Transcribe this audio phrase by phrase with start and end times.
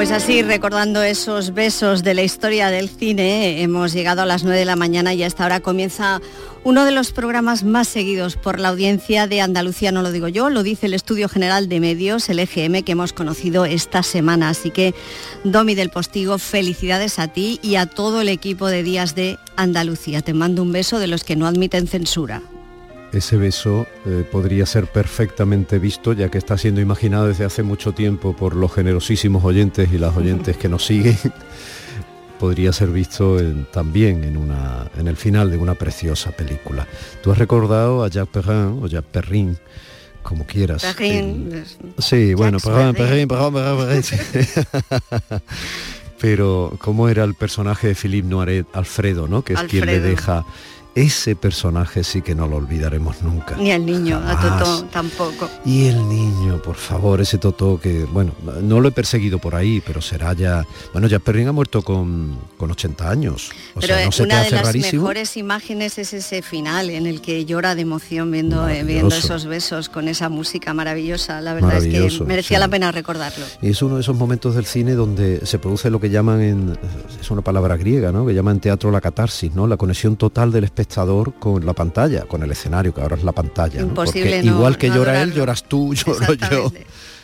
[0.00, 4.58] Pues así, recordando esos besos de la historia del cine, hemos llegado a las 9
[4.58, 6.22] de la mañana y hasta ahora comienza
[6.64, 10.48] uno de los programas más seguidos por la audiencia de Andalucía, no lo digo yo,
[10.48, 14.48] lo dice el Estudio General de Medios, el EGM, que hemos conocido esta semana.
[14.48, 14.94] Así que,
[15.44, 20.22] Domi del Postigo, felicidades a ti y a todo el equipo de Días de Andalucía.
[20.22, 22.40] Te mando un beso de los que no admiten censura
[23.12, 27.92] ese beso eh, podría ser perfectamente visto, ya que está siendo imaginado desde hace mucho
[27.92, 31.18] tiempo por los generosísimos oyentes y las oyentes que nos siguen,
[32.38, 33.38] podría ser visto
[33.72, 36.86] también en, una, en el final de una preciosa película.
[37.22, 39.58] Tú has recordado a Jacques Perrin o Jacques Perrin,
[40.22, 40.82] como quieras.
[40.82, 41.64] Perrin.
[41.98, 44.02] sí, bueno, Perrin, Perrin, Perrin, Perrin,
[46.20, 49.42] Pero cómo era el personaje de Philippe Noiret, Alfredo, ¿no?
[49.42, 50.44] Que es quien le deja
[50.94, 53.56] ese personaje sí que no lo olvidaremos nunca.
[53.56, 55.48] Ni al niño, a Totó tampoco.
[55.64, 58.32] Y el niño, por favor, ese Totó que, bueno,
[58.62, 60.64] no lo he perseguido por ahí, pero será ya...
[60.92, 63.50] Bueno, ya Perrin ha muerto con, con 80 años.
[63.74, 67.44] O sea, no se una de las mejores imágenes es ese final en el que
[67.44, 71.40] llora de emoción viendo, eh, viendo esos besos con esa música maravillosa.
[71.40, 73.44] La verdad es que merecía la pena recordarlo.
[73.62, 76.78] Y es uno de esos momentos del cine donde se produce lo que llaman en...
[77.20, 78.26] Es una palabra griega, ¿no?
[78.26, 79.66] Que llaman teatro la catarsis, ¿no?
[79.66, 83.32] La conexión total del espectador con la pantalla, con el escenario, que ahora es la
[83.32, 83.80] pantalla.
[83.80, 86.72] Imposible igual que llora él, lloras tú, lloro yo.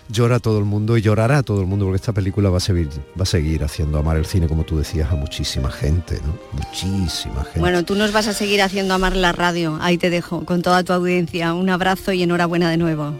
[0.08, 2.88] Llora todo el mundo y llorará todo el mundo porque esta película va a seguir,
[3.18, 6.38] va a seguir haciendo amar el cine, como tú decías, a muchísima gente, ¿no?
[6.52, 7.58] Muchísima gente.
[7.58, 9.78] Bueno, tú nos vas a seguir haciendo amar la radio.
[9.80, 11.54] Ahí te dejo, con toda tu audiencia.
[11.54, 13.14] Un abrazo y enhorabuena de nuevo.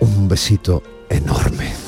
[0.00, 1.83] Un besito enorme.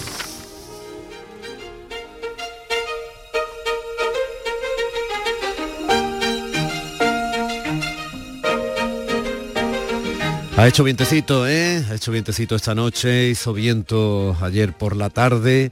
[10.57, 11.85] Ha hecho vientecito, ¿eh?
[11.91, 15.71] Ha hecho vientecito esta noche, hizo viento ayer por la tarde,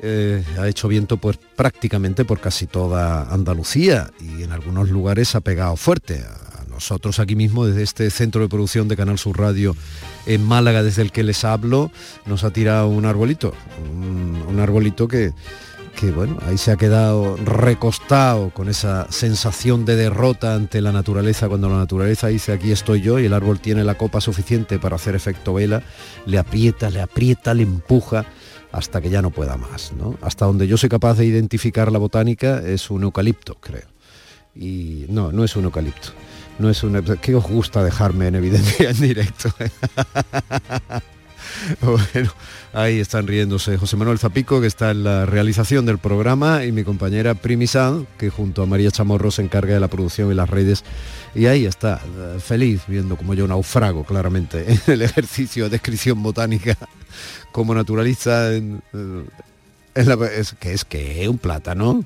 [0.00, 5.40] eh, ha hecho viento pues prácticamente por casi toda Andalucía y en algunos lugares ha
[5.40, 6.22] pegado fuerte.
[6.22, 9.74] A nosotros aquí mismo, desde este centro de producción de Canal Sur Radio
[10.26, 11.90] en Málaga, desde el que les hablo,
[12.26, 13.54] nos ha tirado un arbolito,
[13.90, 15.32] un arbolito que
[15.98, 21.48] que bueno, ahí se ha quedado recostado con esa sensación de derrota ante la naturaleza,
[21.48, 24.94] cuando la naturaleza dice aquí estoy yo y el árbol tiene la copa suficiente para
[24.94, 25.82] hacer efecto vela,
[26.24, 28.26] le aprieta, le aprieta, le empuja
[28.70, 29.92] hasta que ya no pueda más.
[29.92, 30.16] ¿no?
[30.22, 33.88] Hasta donde yo soy capaz de identificar la botánica es un eucalipto, creo.
[34.54, 36.10] Y no, no es un eucalipto.
[36.60, 37.02] No es un...
[37.20, 39.50] ¿Qué os gusta dejarme en evidencia en directo?
[41.80, 42.32] bueno,
[42.72, 46.84] ahí están riéndose José Manuel Zapico, que está en la realización del programa, y mi
[46.84, 47.66] compañera Primi
[48.16, 50.84] que junto a María Chamorro se encarga de la producción y las redes.
[51.34, 52.00] Y ahí está,
[52.38, 56.76] feliz, viendo como yo naufrago claramente en el ejercicio de descripción botánica
[57.52, 58.82] como naturalista en,
[59.94, 62.04] la, es, que es que un plátano.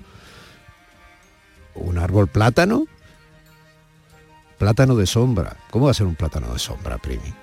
[1.74, 2.86] Un árbol plátano.
[4.58, 5.56] Plátano de sombra.
[5.70, 7.41] ¿Cómo va a ser un plátano de sombra, Primi?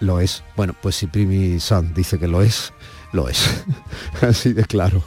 [0.00, 0.44] Lo es.
[0.56, 2.72] Bueno, pues si Primi San dice que lo es,
[3.12, 3.64] lo es.
[4.20, 5.02] Así de claro.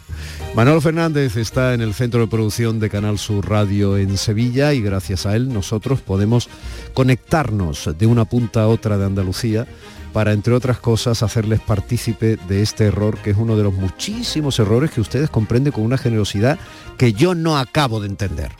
[0.55, 4.81] Manolo Fernández está en el centro de producción de Canal Sur Radio en Sevilla y
[4.81, 6.49] gracias a él nosotros podemos
[6.93, 9.65] conectarnos de una punta a otra de Andalucía
[10.11, 14.59] para, entre otras cosas, hacerles partícipe de este error, que es uno de los muchísimos
[14.59, 16.59] errores que ustedes comprenden con una generosidad
[16.97, 18.51] que yo no acabo de entender,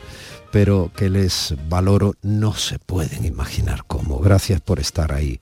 [0.50, 4.18] pero que les valoro, no se pueden imaginar cómo.
[4.18, 5.40] Gracias por estar ahí.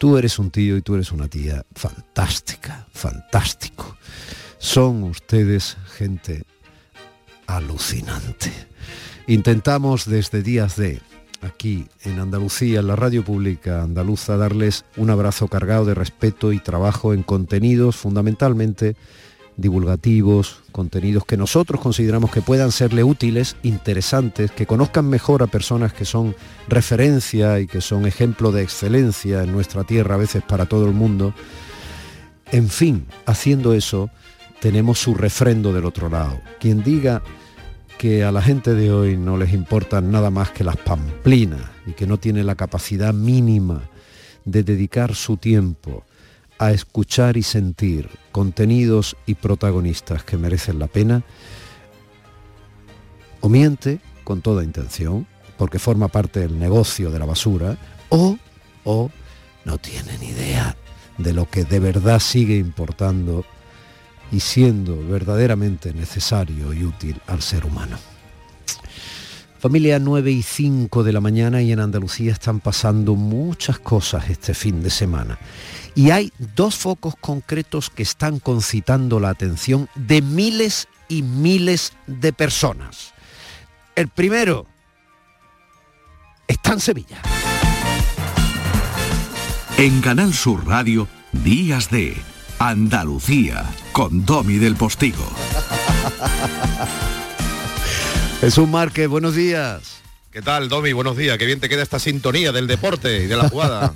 [0.00, 3.98] Tú eres un tío y tú eres una tía fantástica, fantástico.
[4.56, 6.44] Son ustedes gente
[7.46, 8.50] alucinante.
[9.26, 11.02] Intentamos desde días de
[11.42, 16.60] aquí en Andalucía, en la radio pública andaluza, darles un abrazo cargado de respeto y
[16.60, 18.96] trabajo en contenidos fundamentalmente
[19.60, 25.92] divulgativos, contenidos que nosotros consideramos que puedan serle útiles, interesantes, que conozcan mejor a personas
[25.92, 26.34] que son
[26.68, 30.92] referencia y que son ejemplo de excelencia en nuestra tierra a veces para todo el
[30.92, 31.34] mundo.
[32.50, 34.10] En fin, haciendo eso,
[34.60, 36.40] tenemos su refrendo del otro lado.
[36.58, 37.22] Quien diga
[37.98, 41.92] que a la gente de hoy no les importan nada más que las pamplinas y
[41.92, 43.82] que no tiene la capacidad mínima
[44.44, 46.04] de dedicar su tiempo
[46.60, 51.24] a escuchar y sentir contenidos y protagonistas que merecen la pena,
[53.40, 55.26] o miente con toda intención,
[55.56, 57.78] porque forma parte del negocio de la basura,
[58.10, 58.36] o,
[58.84, 59.10] o
[59.64, 60.76] no tiene ni idea
[61.16, 63.46] de lo que de verdad sigue importando
[64.30, 67.96] y siendo verdaderamente necesario y útil al ser humano.
[69.58, 74.54] Familia 9 y 5 de la mañana y en Andalucía están pasando muchas cosas este
[74.54, 75.38] fin de semana.
[75.94, 82.32] Y hay dos focos concretos que están concitando la atención de miles y miles de
[82.32, 83.12] personas.
[83.96, 84.66] El primero
[86.46, 87.20] está en Sevilla.
[89.76, 92.16] En Canal Sur Radio, Días de
[92.58, 95.24] Andalucía, con Domi del Postigo.
[98.40, 99.99] Jesús Márquez, buenos días.
[100.32, 100.92] ¿Qué tal, Domi?
[100.92, 101.36] Buenos días.
[101.38, 103.92] Qué bien te queda esta sintonía del deporte y de la jugada.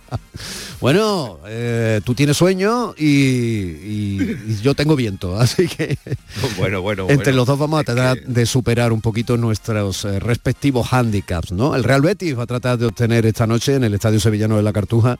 [0.80, 5.98] bueno, eh, tú tienes sueño y, yo tengo viento, así que
[6.56, 10.88] bueno, bueno, entre los dos vamos a tratar de superar un poquito nuestros eh, respectivos
[10.88, 11.76] hándicaps, ¿no?
[11.76, 14.62] El Real Betis va a tratar de obtener esta noche en el Estadio Sevillano de
[14.62, 15.18] la Cartuja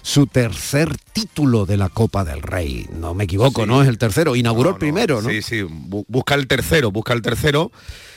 [0.00, 2.86] su tercer título de la Copa del Rey.
[3.00, 3.82] No me equivoco, ¿no?
[3.82, 4.36] Es el tercero.
[4.36, 5.28] Inauguró el primero, ¿no?
[5.28, 5.62] Sí, sí.
[5.68, 7.72] Busca el tercero, busca el tercero.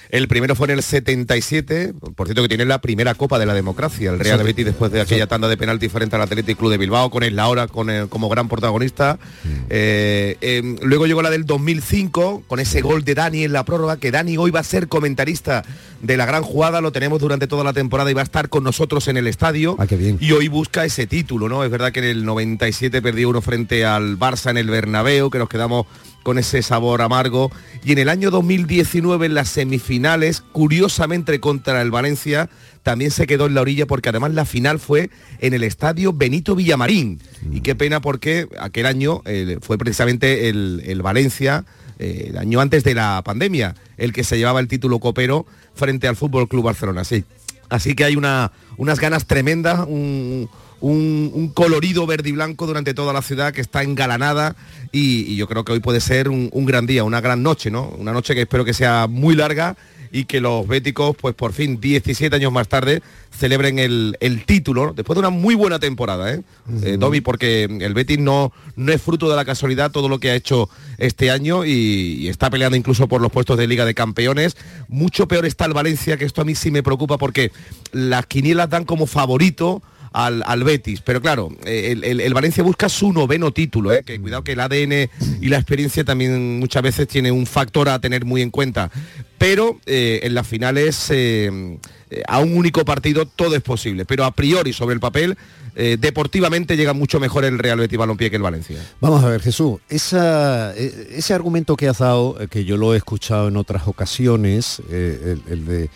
[0.09, 3.53] El primero fue en el 77, por cierto que tiene la primera Copa de la
[3.53, 6.77] Democracia, el Real Betis después de aquella tanda de penalti frente al Athletic Club de
[6.77, 9.19] Bilbao, con el Laura con como gran protagonista.
[9.43, 9.49] Mm.
[9.69, 13.97] Eh, em, luego llegó la del 2005, con ese gol de Dani en la prórroga,
[13.97, 15.63] que Dani hoy va a ser comentarista
[16.01, 18.63] de la gran jugada, lo tenemos durante toda la temporada y va a estar con
[18.63, 19.75] nosotros en el estadio.
[19.79, 20.17] Ah, bien.
[20.19, 21.63] Y hoy busca ese título, ¿no?
[21.63, 25.39] Es verdad que en el 97 perdió uno frente al Barça en el Bernabéu, que
[25.39, 25.87] nos quedamos
[26.25, 27.51] con ese sabor amargo.
[27.85, 32.49] Y en el año 2019 en las semifinales, curiosamente contra el Valencia,
[32.81, 36.55] también se quedó en la orilla porque además la final fue en el estadio Benito
[36.55, 37.21] Villamarín.
[37.51, 41.63] Y qué pena porque aquel año eh, fue precisamente el, Valencia,
[41.99, 45.45] eh, el año antes de la pandemia, el que se llevaba el título copero
[45.75, 47.03] frente al Fútbol Club Barcelona.
[47.03, 47.23] Sí.
[47.69, 50.49] Así que hay una, unas ganas tremendas, un,
[50.89, 54.55] un, colorido verde y blanco durante toda la ciudad que está engalanada
[54.91, 57.89] y, yo creo que hoy puede ser un, gran día, una gran noche, ¿no?
[57.97, 59.75] Una noche que espero que sea muy larga
[60.11, 63.01] y que los béticos, pues por fin, 17 años más tarde,
[63.37, 66.41] celebren el, título, después de una muy buena temporada, ¿eh?
[66.83, 70.35] eh porque el Betis no, no es fruto de la casualidad todo lo que ha
[70.35, 74.55] hecho este año y, está peleando incluso por los puestos de Liga de Campeones.
[74.87, 77.51] Mucho peor está el Valencia, que esto a mí sí me preocupa porque
[77.91, 79.81] las quinielas dan como favorito
[80.15, 81.01] al, Betis.
[81.01, 84.03] Pero claro, el, Valencia busca su noveno título, ¿eh?
[84.05, 85.09] que cuidado que el ADN
[85.41, 88.89] y la experiencia también muchas veces tiene un factor a tener muy en cuenta.
[89.37, 91.77] Pero eh, en las finales, eh,
[92.27, 94.05] a un único partido, todo es posible.
[94.05, 95.37] Pero a priori, sobre el papel,
[95.75, 98.77] deportivamente llega mucho mejor el Real Betis Balompié que el Valencia.
[99.01, 103.57] Vamos a ver, Jesús, ese argumento que has dado, que yo lo he escuchado en
[103.57, 105.89] otras ocasiones, el de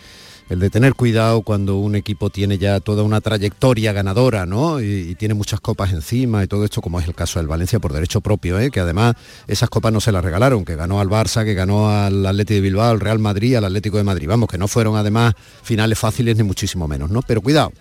[0.50, 4.80] el de tener cuidado cuando un equipo tiene ya toda una trayectoria ganadora, ¿no?
[4.80, 7.92] Y, tiene muchas copas encima y todo esto, como es el caso del Valencia por
[7.92, 8.70] derecho propio, ¿eh?
[8.70, 9.14] que además
[9.46, 12.60] esas copas no se las regalaron, que ganó al Barça, que ganó al Atlético de
[12.62, 14.26] Bilbao, al Real Madrid, al Atlético de Madrid.
[14.26, 17.22] Vamos, que no fueron además finales fáciles ni muchísimo menos, ¿no?
[17.22, 17.72] Pero cuidado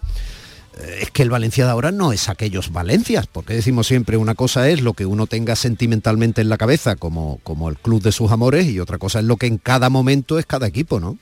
[0.77, 4.35] eh, es que el Valencia de ahora no es aquellos Valencias, porque decimos siempre una
[4.35, 8.11] cosa es lo que uno tenga sentimentalmente en la cabeza como, como el club de
[8.11, 11.17] sus amores y otra cosa es lo que en cada momento es cada equipo, ¿no?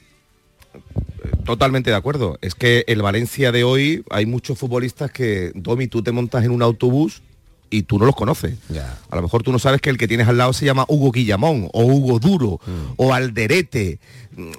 [1.46, 2.38] Totalmente de acuerdo.
[2.42, 6.52] Es que el Valencia de hoy hay muchos futbolistas que, Domi, tú te montas en
[6.52, 7.22] un autobús
[7.70, 8.56] y tú no los conoces.
[9.10, 11.12] A lo mejor tú no sabes que el que tienes al lado se llama Hugo
[11.12, 12.94] Guillamón o Hugo Duro mm.
[12.98, 14.00] o Alderete.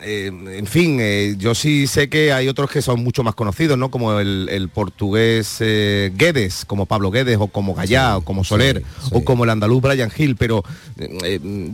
[0.02, 3.78] Eh, en fin, eh, yo sí sé que hay otros que son mucho más conocidos,
[3.78, 3.90] ¿no?
[3.90, 8.82] Como el, portugués eh, Guedes, como Pablo Guedes, o como Gallá, o como Soler,
[9.12, 10.64] o como el andaluz Brian Hill, pero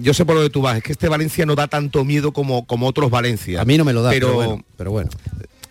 [0.01, 2.33] yo sé por lo que tú vas, es que este Valencia no da tanto miedo
[2.33, 3.63] como, como otros Valencia.
[3.63, 5.11] A mí no me lo da, pero, pero bueno.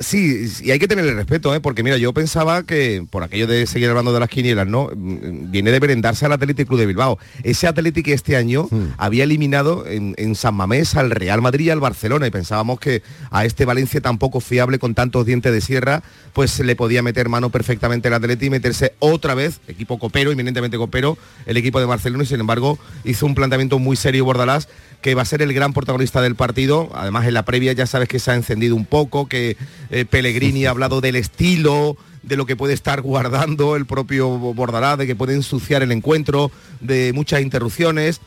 [0.04, 1.62] Sí, y hay que tenerle respeto, ¿eh?
[1.62, 4.90] porque mira, yo pensaba que, por aquello de seguir hablando de las quinielas, ¿no?
[4.94, 7.18] Mm, viene de merendarse al Atlético Club de Bilbao.
[7.44, 8.96] Ese Atlético este año hmm.
[8.98, 13.46] había eliminado en, San Mamés al Real Madrid y al Barcelona, y pensábamos que a
[13.46, 17.30] este Valencia tan poco fiable, con tantos dientes de sierra, pues se le podía meter
[17.30, 21.86] mano perfectamente el Atlético y meterse otra vez, equipo copero, eminentemente copero, el equipo de
[21.86, 24.68] Barcelona, y sin embargo hizo un planteamiento muy serio Bordalás
[25.04, 26.90] que va a ser el gran protagonista del partido.
[26.96, 29.58] Además, en la previa ya sabes que se ha encendido un poco, que
[29.92, 34.98] eh, Pellegrini ha hablado del estilo, de lo que puede estar guardando el propio Bordalás,
[34.98, 38.22] de que puede ensuciar el encuentro, de muchas interrupciones,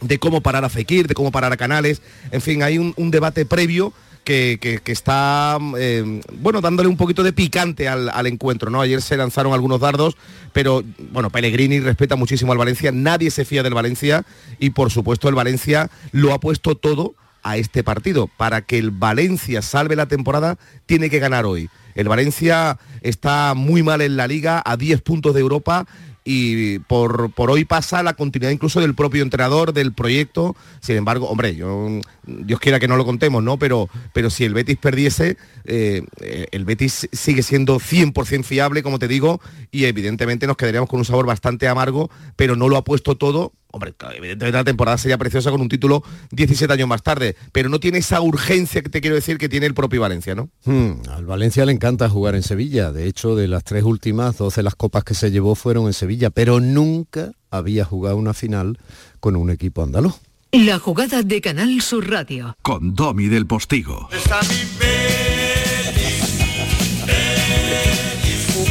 [0.00, 2.02] de cómo parar a Fekir, de cómo parar a Canales.
[2.32, 3.92] En fin, hay un debate previo
[4.26, 8.80] que, está, eh, bueno, dándole un poquito de picante al, encuentro, ¿no?
[8.80, 10.16] Ayer se lanzaron algunos dardos,
[10.52, 14.26] pero, bueno, Pellegrini respeta muchísimo al Valencia, nadie se fía del Valencia
[14.58, 17.14] y, por supuesto, el Valencia lo ha puesto todo
[17.44, 18.28] a este partido.
[18.36, 21.70] Para que el Valencia salve la temporada, tiene que ganar hoy.
[21.94, 25.86] El Valencia está muy mal en la liga, a 10 puntos de Europa
[26.28, 30.56] y por, por hoy pasa la continuidad incluso del propio entrenador, del proyecto.
[30.80, 33.58] Sin embargo, hombre, yo, Dios quiera que no lo contemos, ¿no?
[33.58, 36.02] Pero, pero si el Betis perdiese, eh,
[36.50, 39.40] el Betis sigue siendo 100% fiable, como te digo,
[39.70, 43.52] y evidentemente nos quedaríamos con un sabor bastante amargo, pero no lo ha puesto todo
[43.76, 47.78] Hombre, evidentemente la temporada sería preciosa con un título 17 años más tarde, pero no
[47.78, 50.48] tiene esa urgencia que te quiero decir que tiene el propio Valencia, ¿no?
[50.64, 52.90] Hmm, al Valencia le encanta jugar en Sevilla.
[52.90, 56.30] De hecho, de las tres últimas, 12 las copas que se llevó fueron en Sevilla,
[56.30, 58.78] pero nunca había jugado una final
[59.20, 60.14] con un equipo andaluz.
[60.52, 62.56] La jugada de Canal Sur Radio.
[62.62, 64.08] Con Domi del Postigo.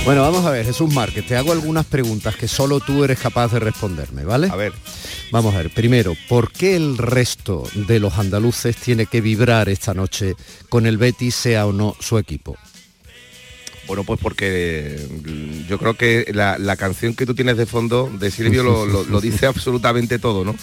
[0.06, 3.52] Bueno, vamos a ver, Jesús Márquez, te hago algunas preguntas que solo tú eres capaz
[3.52, 4.50] de responderme, ¿vale?
[4.52, 4.72] A ver.
[5.32, 9.96] Vamos a ver, primero, ¿por qué el resto de los andaluces tiene que vibrar esta
[9.96, 10.36] noche
[10.70, 12.56] con el Betis, sea o no su equipo?
[13.88, 18.32] Bueno, pues porque mm, yo creo que la, canción que tú tienes de fondo de
[18.32, 20.56] Silvio lo, dice absolutamente todo, ¿no?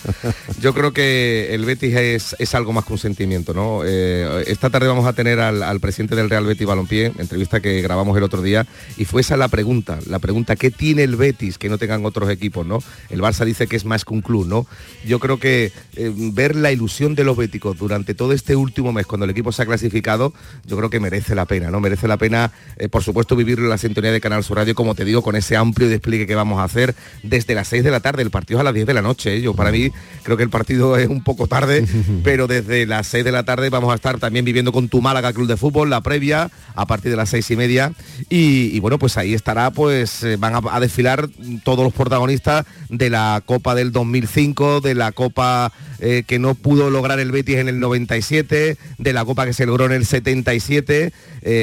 [0.60, 1.94] Yo creo que el Betis
[2.38, 3.82] es, algo más que un sentimiento, ¿no?
[3.84, 8.16] Eh, esta tarde vamos a tener al, presidente del Real Betis Balompié, entrevista que grabamos
[8.16, 11.68] el otro día, y fue esa la pregunta, la pregunta, ¿qué tiene el Betis que
[11.68, 12.80] no tengan otros equipos, ¿no?
[13.08, 14.66] El Barça dice que es más que un club, ¿no?
[15.06, 19.06] Yo creo que eh, ver la ilusión de los béticos durante todo este último mes,
[19.06, 20.34] cuando el equipo se ha clasificado,
[20.66, 21.80] yo creo que merece la pena, ¿no?
[21.80, 24.74] Merece la pena, eh, por supuesto, supuesto vivirlo en la sintonía de Canal Sur Radio,
[24.74, 27.90] como te digo, con ese amplio despliegue que vamos a hacer desde las 6 de
[27.90, 29.36] la tarde, el partido es a las 10 de la noche.
[29.36, 29.42] ¿eh?
[29.42, 29.90] Yo para mí
[30.22, 31.84] creo que el partido es un poco tarde,
[32.24, 35.34] pero desde las 6 de la tarde vamos a estar también viviendo con tu Málaga
[35.34, 37.92] Club de Fútbol, la previa, a partir de las seis y media.
[38.30, 41.28] Y, bueno, pues ahí estará, pues eh, van a, desfilar
[41.64, 46.88] todos los protagonistas de la Copa del 2005, de la Copa eh, que no pudo
[46.88, 51.12] lograr el Betis en el 97, de la Copa que se logró en el 77,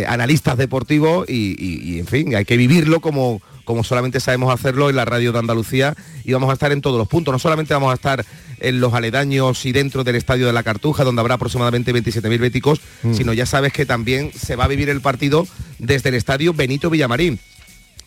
[0.08, 4.96] analistas deportivos y y, en fin, hay que vivirlo como, como solamente sabemos hacerlo en
[4.96, 7.32] la radio de Andalucía y vamos a estar en todos los puntos.
[7.32, 8.26] No solamente vamos a estar
[8.60, 12.82] en los aledaños y dentro del estadio de la Cartuja, donde habrá aproximadamente 27.000 béticos,
[13.04, 13.14] mm.
[13.14, 16.90] sino ya sabes que también se va a vivir el partido desde el estadio Benito
[16.90, 17.40] Villamarín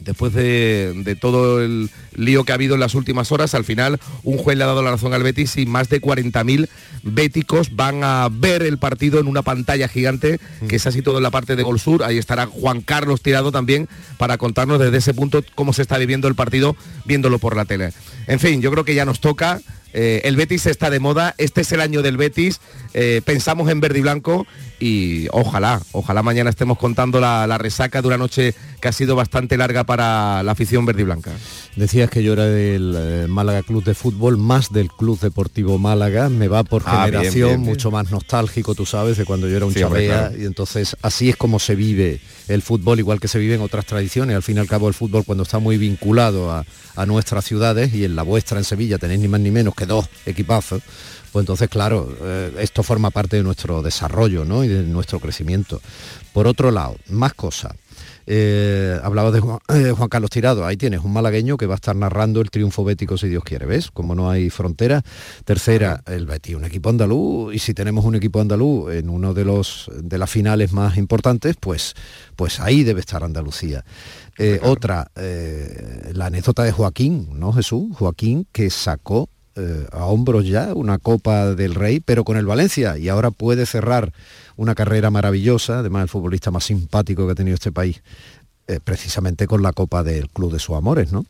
[0.04, 4.38] después de, todo el lío que ha habido en las últimas horas, al final un
[4.38, 6.68] juez le ha dado la razón al Betis y más de 40.000
[7.02, 11.23] béticos van a ver el partido en una pantalla gigante, que es así todo en
[11.23, 12.04] la parte de Gol Sur.
[12.04, 16.28] Ahí estará Juan Carlos tirado también para contarnos desde ese punto cómo se está viviendo
[16.28, 17.92] el partido viéndolo por la tele.
[18.26, 19.61] En fin, yo creo que ya nos toca
[19.93, 22.61] eh, el Betis está de moda, este es el año del Betis,
[22.95, 24.47] eh, pensamos en verde y blanco
[24.81, 29.57] y ojalá, ojalá mañana estemos contando la, resaca de una noche que ha sido bastante
[29.57, 31.31] larga para la afición verde y blanca.
[31.77, 36.29] Decías que yo era del eh, Málaga Club de Fútbol, más del Club Deportivo Málaga,
[36.29, 39.75] me va por ah, generación, mucho más nostálgico, tú sabes, de cuando yo era un
[39.75, 43.61] sí, y entonces así es como se vive el fútbol, igual que se vive en
[43.61, 44.37] otras tradiciones.
[44.37, 46.65] Al fin y al cabo el fútbol cuando está muy vinculado a,
[47.07, 50.09] nuestras ciudades y en la vuestra en Sevilla tenéis ni más ni menos que dos
[50.27, 50.83] equipazos,
[51.33, 54.63] pues entonces claro, eh, esto forma parte de nuestro desarrollo ¿no?
[54.63, 55.81] y de nuestro crecimiento.
[56.33, 57.73] Por otro lado, más cosas.
[58.26, 61.97] Eh, hablaba de eh, Juan, Carlos Tirado, ahí tienes un malagueño que va a estar
[61.97, 63.91] narrando el triunfo bético si Dios quiere, ¿ves?
[63.91, 65.02] Como no hay frontera.
[65.45, 69.45] Tercera, el Betis, un equipo andaluz, y si tenemos un equipo andaluz en uno de
[69.45, 71.95] los de las finales más importantes, pues,
[72.37, 73.85] pues ahí debe estar Andalucía.
[74.38, 77.95] Eh, otra, la anécdota de Joaquín, ¿no, Jesús?
[77.97, 79.29] Joaquín que sacó
[79.92, 84.12] a hombros ya una Copa del Rey, pero con el Valencia, y ahora puede cerrar
[84.56, 88.02] una carrera maravillosa, además el futbolista más simpático que ha tenido este país,
[88.68, 91.26] eh, precisamente con la Copa del Club de sus Amores, ¿no?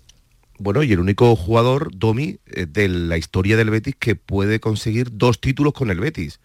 [0.58, 5.08] Bueno, y el único jugador, Domi, eh, de la historia del Betis que puede conseguir
[5.12, 6.38] dos títulos con el Betis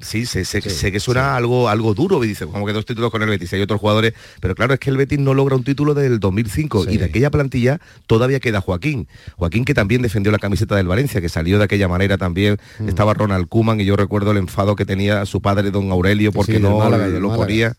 [0.00, 0.60] sí, sé,
[0.92, 3.80] que suena algo, algo duro, dice, como que dos títulos con el Betis, hay otros
[3.80, 7.04] jugadores, pero claro, es que el Betis no logra un título del 2005 y de
[7.04, 9.08] aquella plantilla todavía queda Joaquín.
[9.36, 12.88] Joaquín que también defendió la camiseta del Valencia, que salió de aquella manera también, mm.
[12.88, 16.58] estaba Ronald Kuman y yo recuerdo el enfado que tenía su padre, don Aurelio, porque
[16.60, 17.76] no lo ponía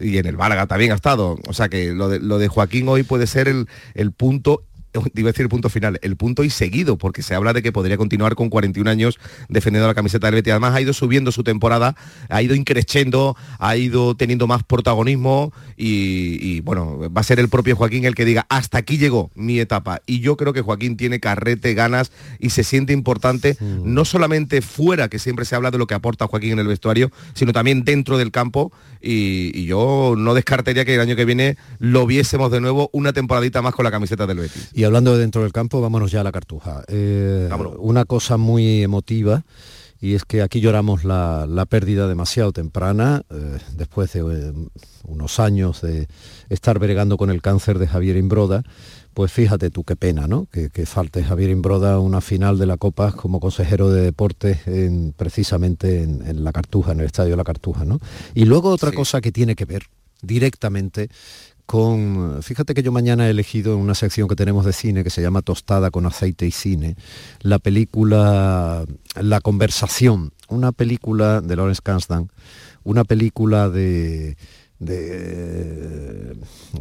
[0.00, 1.38] y en el Málaga también ha estado.
[1.46, 4.62] O sea que lo de, lo de Joaquín hoy puede ser el, el punto
[5.14, 7.72] iba a decir el punto final, el punto y seguido, porque se habla de que
[7.72, 9.18] podría continuar con 41 años
[9.48, 10.52] defendiendo la camiseta del Betis.
[10.52, 11.96] Además ha ido subiendo su temporada,
[12.28, 17.76] ha ido increciendo, ha ido teniendo más protagonismo y, bueno, va a ser el propio
[17.76, 20.00] Joaquín el que diga, hasta aquí llegó mi etapa.
[20.06, 25.08] Y yo creo que Joaquín tiene carrete, ganas y se siente importante, no solamente fuera,
[25.08, 28.18] que siempre se habla de lo que aporta Joaquín en el vestuario, sino también dentro
[28.18, 28.72] del campo.
[29.00, 33.12] Y, y yo no descartaría que el año que viene lo viésemos de nuevo una
[33.12, 34.70] temporadita más con la camiseta del Betis.
[34.78, 36.84] Y hablando de dentro del campo, vámonos ya a la cartuja.
[36.86, 39.42] Eh, una cosa muy emotiva
[40.00, 44.52] y es que aquí lloramos la, pérdida demasiado temprana, eh, después de eh,
[45.02, 46.06] unos años de
[46.48, 48.62] estar bregando con el cáncer de Javier Imbroda,
[49.14, 50.46] pues fíjate tú, qué pena, ¿no?
[50.46, 56.04] Que, falte Javier Imbroda una final de la Copa como consejero de deportes en, precisamente
[56.04, 57.98] en, la Cartuja, en el Estadio de la Cartuja, ¿no?
[58.32, 59.86] Y luego otra cosa que tiene que ver
[60.22, 61.08] directamente
[61.68, 65.10] con, fíjate que yo mañana he elegido en una sección que tenemos de cine que
[65.10, 66.96] se llama Tostada con aceite y cine,
[67.42, 72.30] la película La conversación, una película de Lawrence Kasdan,
[72.84, 74.38] una película de
[74.78, 76.36] de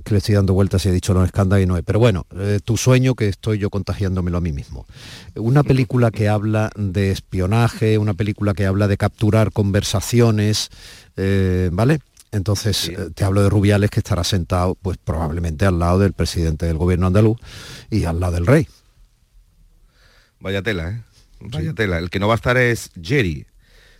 [0.05, 1.83] que le estoy dando vueltas y he dicho no escándalo y no es.
[1.83, 4.85] Pero bueno, eh, tu sueño que estoy yo contagiándomelo a mí mismo.
[5.35, 10.69] Una película que habla de espionaje, una película que habla de capturar conversaciones,
[11.17, 11.99] eh, ¿vale?
[12.37, 16.65] Entonces eh, te hablo de Rubiales que estará sentado pues probablemente al lado del presidente
[16.65, 17.37] del gobierno andaluz
[17.89, 18.67] y al lado del rey.
[20.39, 21.01] Vaya tela, ¿eh?
[21.39, 21.97] Vaya tela.
[21.99, 23.45] El que no va a estar es Jerry,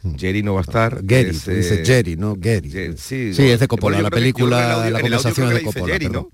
[0.04, 0.16] Mm.
[0.16, 1.00] Jerry no va a estar.
[1.04, 2.36] Gary, dice Jerry, ¿no?
[2.38, 2.96] Gary.
[2.98, 5.94] sí, es de Coppola, la película, la conversación de Coppola.
[5.94, 6.30] Jerry, ¿no?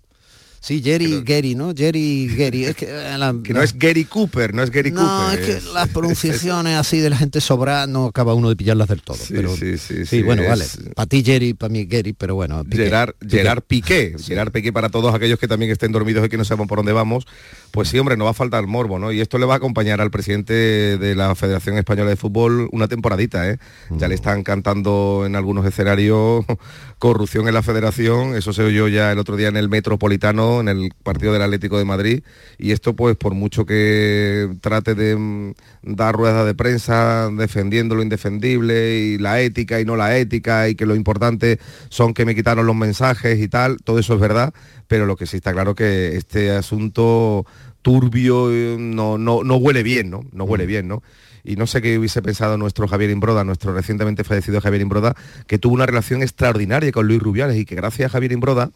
[0.64, 1.74] Sí, Jerry Gary, ¿no?
[1.76, 2.64] Jerry Gary.
[2.64, 5.06] Es que, eh, no es Gary Cooper, no es Gary Cooper.
[5.06, 8.88] No, es que las pronunciaciones así de la gente sobra no acaba uno de pillarlas
[8.88, 9.18] del todo.
[9.18, 10.64] Sí, pero, sí, sí, sí, bueno, vale.
[10.96, 12.64] Para ti Jerry, para mí Gary, pero bueno.
[12.72, 14.16] Gerard, Gerard Piqué.
[14.26, 16.94] Gerard Piqué para todos aquellos que también estén dormidos y que no sepan por dónde
[16.94, 17.28] vamos.
[17.72, 19.12] Pues sí, hombre, no va a faltar morbo, ¿no?
[19.12, 20.54] Y esto le va a acompañar al presidente
[20.98, 23.58] de la Federación Española de Fútbol una temporadita, ¿eh?
[23.90, 24.20] Ya le mm.
[24.20, 26.46] están cantando en algunos escenarios
[27.00, 30.68] corrupción en la federación, eso se oyó ya el otro día en el Metropolitano, en
[30.68, 32.24] el partido del Atlético de Madrid,
[32.58, 38.04] y esto pues por mucho que trate de mm, dar ruedas de prensa defendiendo lo
[38.04, 42.36] indefendible y la ética y no la ética y que lo importante son que me
[42.36, 44.54] quitaron los mensajes y tal, todo eso es verdad,
[44.88, 47.46] pero lo que sí está claro que este asunto
[47.82, 50.22] turbio eh, no, no, no huele bien, ¿no?
[50.32, 50.68] No huele mm.
[50.68, 51.04] bien, ¿no?
[51.44, 55.60] y no sé qué hubiese pensado nuestro Javier Imbroda, nuestro recientemente fallecido Javier Imbroda, que
[55.60, 58.72] tuvo una relación extraordinaria con Luis Rubiales y que gracias a Javier Imbroda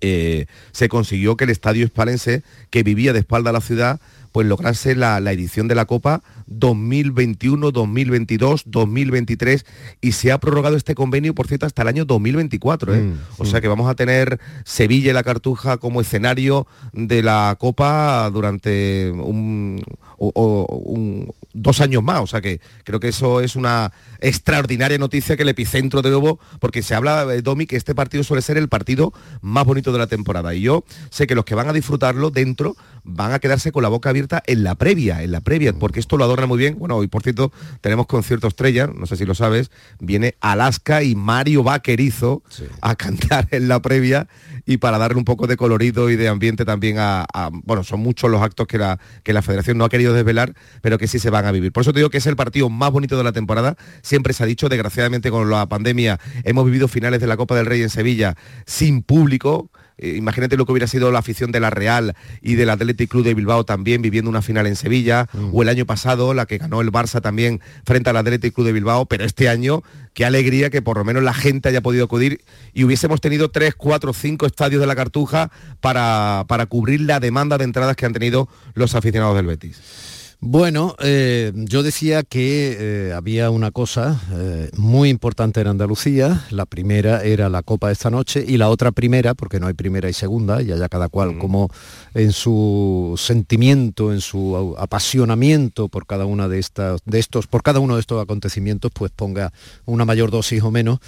[0.00, 4.00] eh, se consiguió que el estadio hispalense, que vivía de espalda a la ciudad,
[4.32, 9.66] pues lograse la, edición de la Copa 2021, 2022, 2023
[10.00, 12.94] y se ha prorrogado este convenio, por cierto, hasta el año 2024.
[12.94, 13.00] ¿eh?
[13.00, 17.56] Mm, o sea que vamos a tener Sevilla y la Cartuja como escenario de la
[17.58, 19.82] Copa durante un,
[20.18, 22.20] dos años más.
[22.20, 26.38] O sea que creo que eso es una extraordinaria noticia que el epicentro de nuevo,
[26.60, 29.92] porque se habla, de eh, Domi, que este partido suele ser el partido más bonito
[29.92, 30.54] de la temporada.
[30.54, 33.88] Y yo sé que los que van a disfrutarlo dentro van a quedarse con la
[33.88, 36.78] boca abierta en la previa, en la previa, porque esto lo adorna muy bien.
[36.78, 41.14] Bueno, hoy por cierto tenemos concierto estrella, no sé si lo sabes, viene Alaska y
[41.14, 42.42] Mario Vaquerizo
[42.80, 44.28] a cantar en la previa
[44.68, 47.24] y para darle un poco de colorido y de ambiente también a,
[47.64, 50.52] bueno, son muchos los actos que la, que la federación no ha querido desvelar,
[50.82, 51.72] pero que sí se van a vivir.
[51.72, 53.76] Por eso te digo que es el partido más bonito de la temporada.
[54.02, 57.64] Siempre se ha dicho, desgraciadamente con la pandemia hemos vivido finales de la Copa del
[57.64, 61.70] Rey en Sevilla sin público eh, imagínate lo que hubiera sido la afición de la
[61.70, 65.50] Real y del Athletic Club de Bilbao también viviendo una final en Sevilla, mm.
[65.52, 68.72] o el año pasado la que ganó el Barça también frente al Athletic Club de
[68.72, 69.82] Bilbao, pero este año
[70.14, 72.40] qué alegría que por lo menos la gente haya podido acudir
[72.72, 77.58] y hubiésemos tenido tres, cuatro, cinco estadios de la Cartuja para, para cubrir la demanda
[77.58, 80.17] de entradas que han tenido los aficionados del Betis.
[80.40, 86.44] Bueno, eh, yo decía que eh, había una cosa eh, muy importante en Andalucía.
[86.50, 89.74] La primera era la Copa de esta noche y la otra primera, porque no hay
[89.74, 91.70] primera y segunda, y allá cada cual como
[92.14, 97.80] en su sentimiento, en su apasionamiento por cada una de estas, de estos, por cada
[97.80, 99.52] uno de estos acontecimientos, pues ponga
[99.86, 101.00] una mayor dosis o menos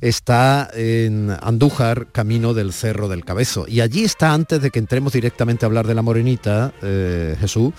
[0.00, 3.66] está en Andújar, camino del Cerro del Cabezo.
[3.68, 6.72] Y allí está, antes de que entremos directamente a hablar de la Morenita,
[7.38, 7.74] Jesús,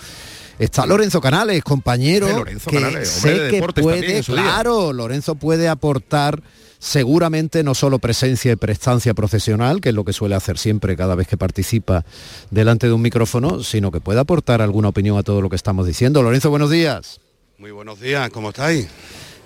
[0.58, 6.42] Está Lorenzo Canales, compañero, Lorenzo que sé que puede, claro, Lorenzo puede aportar
[6.78, 11.14] seguramente no solo presencia y prestancia profesional, que es lo que suele hacer siempre cada
[11.14, 12.04] vez que participa
[12.50, 15.86] delante de un micrófono, sino que puede aportar alguna opinión a todo lo que estamos
[15.86, 16.22] diciendo.
[16.22, 17.20] Lorenzo, buenos días.
[17.58, 18.88] Muy buenos días, ¿cómo estáis?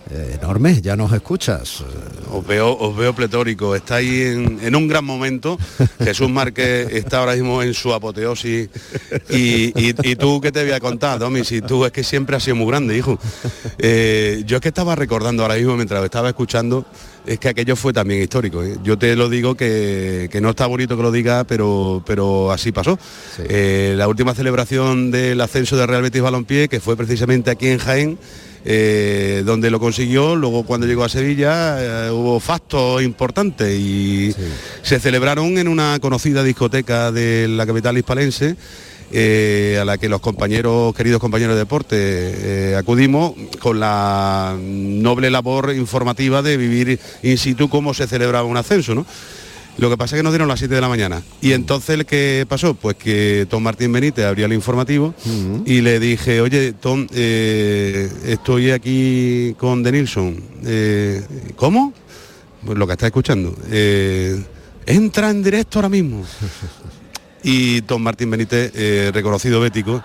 [0.09, 1.83] Eh, enorme, ya nos escuchas.
[2.31, 5.59] Os veo, os veo pletórico, estáis en, en un gran momento.
[5.99, 8.69] Jesús Márquez está ahora mismo en su apoteosis.
[9.31, 11.45] Y, tú, ¿qué te voy a contar, Domi?
[11.45, 13.19] Si tú es que siempre has sido muy grande, hijo.
[13.79, 16.87] Eh, yo es que estaba recordando ahora mismo mientras estaba escuchando,
[17.27, 18.63] es que aquello fue también histórico.
[18.63, 18.77] ¿eh?
[18.85, 22.97] Yo te lo digo que, no está bonito que lo diga, pero, pero así pasó.
[23.49, 28.19] la última celebración del ascenso de Real Betis Balompié, que fue precisamente aquí en Jaén,
[28.69, 30.35] eh, donde lo consiguió.
[30.35, 34.35] Luego cuando llegó a Sevilla eh, hubo factos importantes y
[34.83, 38.57] se celebraron en una conocida discoteca de la capital hispalense.
[39.13, 45.73] Eh, a la que los compañeros, queridos compañeros de deporte, acudimos con la noble labor
[45.77, 49.07] informativa de vivir in situ cómo se celebraba un ascenso.
[49.79, 51.23] Lo que pasa es que nos dieron las 7 de la mañana.
[51.43, 52.75] Y entonces, ¿qué pasó?
[52.75, 55.15] Pues que Tom Martín Benítez abría el informativo
[55.67, 60.43] y le dije, oye, Tom, eh, estoy aquí con Denilson.
[60.65, 61.23] Eh,
[61.57, 61.93] ¿Cómo?
[62.65, 63.55] Pues lo que está escuchando.
[63.71, 64.43] Eh,
[64.87, 66.25] entra en directo ahora mismo.
[67.49, 68.73] Y Tom Martín Benítez,
[69.13, 70.03] reconocido bético,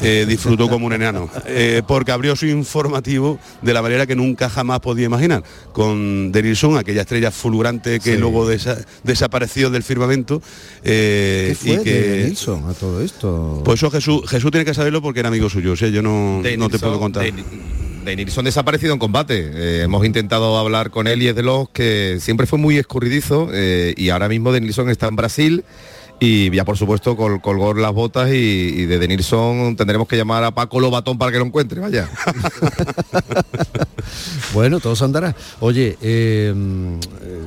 [0.00, 4.48] eh, disfrutó como un enano, eh, porque abrió su informativo de la manera que nunca
[4.50, 8.18] jamás podía imaginar, con Denilson, aquella estrella fulgurante que Sí.
[8.18, 10.42] luego desa- desapareció del firmamento.
[10.82, 13.62] eh, ¿Qué fue y que, de Denilson a todo esto?
[13.64, 16.42] Pues eso Jesús, Jesús tiene que saberlo porque era amigo suyo, o sea, yo no,
[16.58, 17.22] no te puedo contar.
[17.24, 17.32] De,
[18.04, 19.50] de Nilsson desaparecido en combate.
[19.54, 23.48] Eh, hemos intentado hablar con él y es de los que siempre fue muy escurridizo
[23.52, 25.64] eh, y ahora mismo Denilson está en Brasil
[26.24, 30.50] y ya por supuesto col- colgó las botas y, de Denilson tendremos que llamar a
[30.52, 32.08] Paco Lobatón para que lo encuentre, vaya.
[34.52, 35.34] Bueno, todo se andará.
[35.60, 37.40] Oye, eh, eh,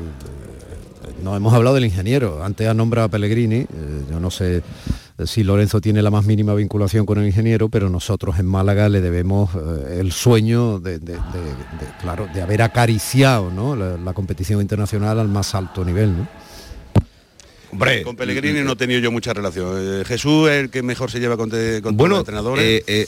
[1.24, 2.44] no hemos hablado del ingeniero.
[2.44, 3.58] Antes ha nombrado a Pellegrini.
[3.62, 3.68] eh,
[4.10, 4.62] yo no sé
[5.26, 9.02] si Lorenzo tiene la más mínima vinculación con el ingeniero, pero nosotros en Málaga le
[9.02, 11.00] debemos eh, el sueño de,
[12.02, 13.76] claro, de haber acariciado ¿no?
[13.76, 16.18] la, la competición internacional al más alto nivel.
[16.18, 16.28] ¿no?
[17.72, 19.76] Hombre, Con Pellegrini no he tenido yo mucha relación.
[19.78, 22.64] Eh, Jesús es el que mejor se lleva con, te- con todos los entrenadores.
[22.64, 23.08] eh, eh,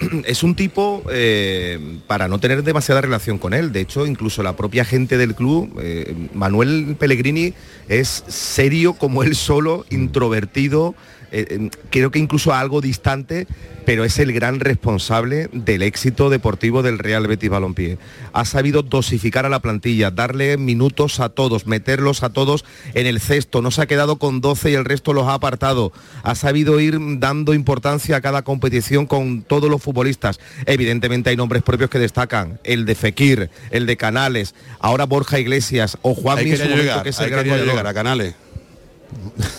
[0.26, 3.70] es un tipo eh, para no tener demasiada relación con él.
[3.72, 7.54] De hecho, incluso la propia gente del club, eh, Manuel Pellegrini
[7.88, 10.94] es serio como él solo, introvertido.
[11.32, 13.46] Eh, creo que incluso algo distante,
[13.86, 17.98] pero es el gran responsable del éxito deportivo del Real Betis Balompié.
[18.32, 22.64] Ha sabido dosificar a la plantilla, darle minutos a todos, meterlos a todos
[22.94, 23.62] en el cesto.
[23.62, 25.92] No se ha quedado con 12 y el resto los ha apartado.
[26.22, 30.38] Ha sabido ir dando importancia a cada competición con todos los futbolistas.
[30.66, 32.60] Evidentemente hay nombres propios que destacan.
[32.64, 37.30] El de Fekir, el de Canales, ahora Borja Iglesias o Juan llegar, que es el
[37.30, 38.34] gran llegar a Canales.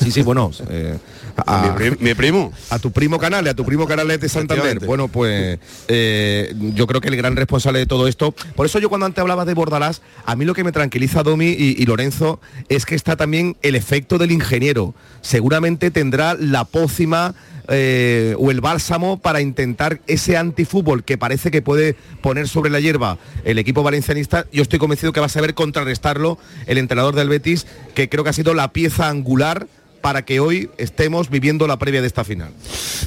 [0.01, 0.51] Sí, sí, bueno.
[0.69, 0.97] eh,
[1.45, 2.51] a- Mi, prim- mi primo.
[2.69, 4.79] a tu primo Canales, a tu primo Canales de Santander.
[4.85, 8.89] Bueno, pues eh, yo creo que el gran responsable de todo esto, por eso yo
[8.89, 12.39] cuando antes hablaba de Bordalás, a mí lo que me tranquiliza Domi y, y Lorenzo
[12.69, 14.93] es que está también el efecto del ingeniero.
[15.21, 17.33] Seguramente tendrá la pócima
[17.67, 22.79] eh, o el bálsamo para intentar ese antifútbol que parece que puede poner sobre la
[22.79, 24.45] hierba el equipo valencianista.
[24.51, 28.31] Yo estoy convencido que va a saber contrarrestarlo el entrenador del Betis, que creo que
[28.31, 29.67] ha sido la pieza angular
[30.01, 32.51] para que hoy estemos viviendo la previa de esta final.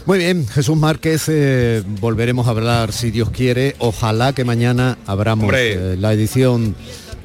[0.06, 3.76] Muy bien, Jesús Márquez, eh, volveremos a hablar si Dios quiere.
[3.78, 6.74] Ojalá que mañana abramos eh, la edición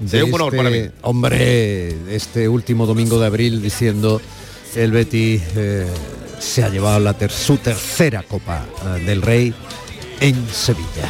[0.02, 0.90] de un honor este, para mí.
[1.04, 4.20] hombre, este último domingo de abril diciendo
[4.76, 5.86] el Betis eh,
[6.42, 9.54] se ha llevado la su tercera Copa eh, del Rey
[10.20, 11.10] en Sevilla.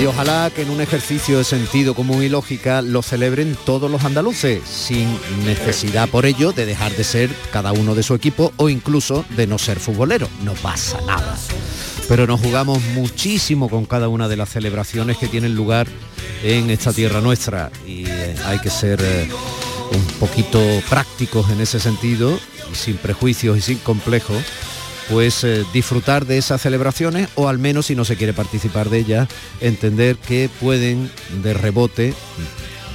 [0.00, 4.04] Y ojalá que en un ejercicio de sentido común y lógica lo celebren todos los
[4.04, 5.08] andaluces, sin
[5.46, 9.46] necesidad por ello de dejar de ser cada uno de su equipo o incluso de
[9.46, 10.28] no ser futbolero.
[10.44, 11.38] No pasa nada.
[12.08, 15.86] Pero nos jugamos muchísimo con cada una de las celebraciones que tienen lugar
[16.42, 19.28] en esta tierra nuestra y eh, hay que ser eh,
[19.92, 22.38] un poquito prácticos en ese sentido,
[22.72, 24.42] sin prejuicios y sin complejos
[25.08, 28.98] pues eh, disfrutar de esas celebraciones o al menos si no se quiere participar de
[28.98, 29.28] ellas,
[29.60, 31.08] entender que pueden
[31.44, 32.12] de rebote,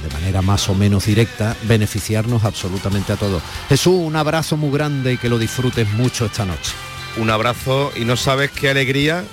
[0.02, 3.42] de manera más o menos directa, beneficiarnos absolutamente a todos.
[3.70, 6.72] Jesús, un abrazo muy grande y que lo disfrutes mucho esta noche.
[7.16, 9.24] Un abrazo y no sabes qué alegría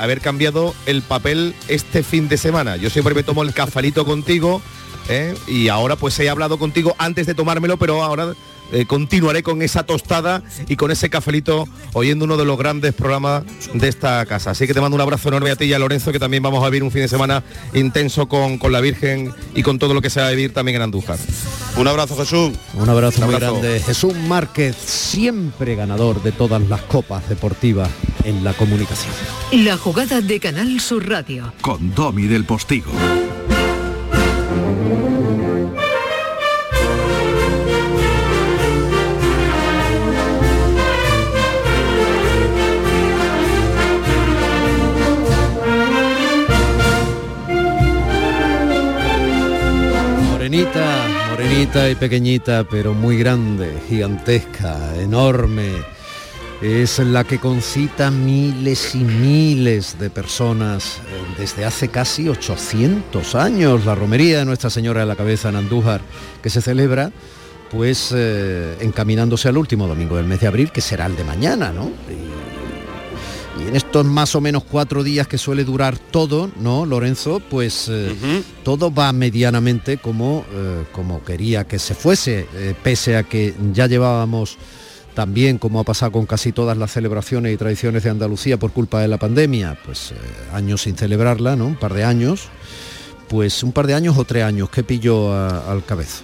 [0.00, 2.76] haber cambiado el papel este fin de semana.
[2.76, 4.62] Yo siempre me tomo el cafelito contigo
[5.08, 5.34] ¿eh?
[5.46, 8.34] y ahora pues he hablado contigo antes de tomármelo, pero ahora
[8.70, 13.44] eh, continuaré con esa tostada y con ese cafelito oyendo uno de los grandes programas
[13.72, 14.50] de esta casa.
[14.50, 16.62] Así que te mando un abrazo enorme a ti y a Lorenzo, que también vamos
[16.62, 17.42] a vivir un fin de semana
[17.72, 20.76] intenso con, con la Virgen y con todo lo que se va a vivir también
[20.76, 21.18] en Andújar.
[21.76, 22.52] Un abrazo Jesús.
[22.74, 23.60] Un abrazo, Un muy abrazo.
[23.60, 23.80] grande.
[23.80, 27.88] Jesús Márquez, siempre ganador de todas las copas deportivas
[28.24, 29.14] en la comunicación.
[29.52, 31.54] La jugada de Canal Sur Radio.
[31.62, 32.92] Con Domi del Postigo.
[51.74, 55.72] Y pequeñita, pero muy grande, gigantesca, enorme.
[56.62, 61.00] Es la que concita miles y miles de personas eh,
[61.36, 63.84] desde hace casi 800 años.
[63.84, 66.00] La romería de Nuestra Señora de la Cabeza en Andújar,
[66.42, 67.12] que se celebra
[67.70, 71.70] pues eh, encaminándose al último domingo del mes de abril, que será el de mañana,
[71.70, 71.90] ¿no?
[73.66, 77.40] En estos más o menos cuatro días que suele durar todo, ¿no, Lorenzo?
[77.40, 78.14] Pues eh,
[78.62, 83.86] todo va medianamente como, eh, como quería que se fuese, eh, pese a que ya
[83.86, 84.56] llevábamos
[85.14, 89.00] también, como ha pasado con casi todas las celebraciones y tradiciones de Andalucía por culpa
[89.00, 90.12] de la pandemia, pues
[90.52, 91.66] años sin celebrarla, ¿no?
[91.66, 92.48] Un par de años.
[93.28, 96.22] Pues un par de años o tres años, ¿qué pilló al cabeza?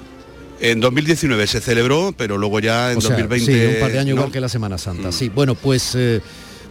[0.61, 3.45] En 2019 se celebró, pero luego ya en 2020...
[3.45, 5.09] Sí, un par de años igual que la Semana Santa.
[5.09, 5.13] Mm.
[5.13, 5.95] Sí, bueno, pues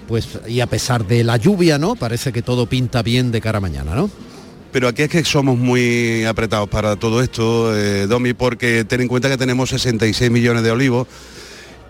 [0.07, 1.95] pues y a pesar de la lluvia, ¿no?
[1.95, 4.09] Parece que todo pinta bien de cara a mañana, ¿no?
[4.71, 9.07] Pero aquí es que somos muy apretados para todo esto, eh, Domi, porque ten en
[9.07, 11.07] cuenta que tenemos 66 millones de olivos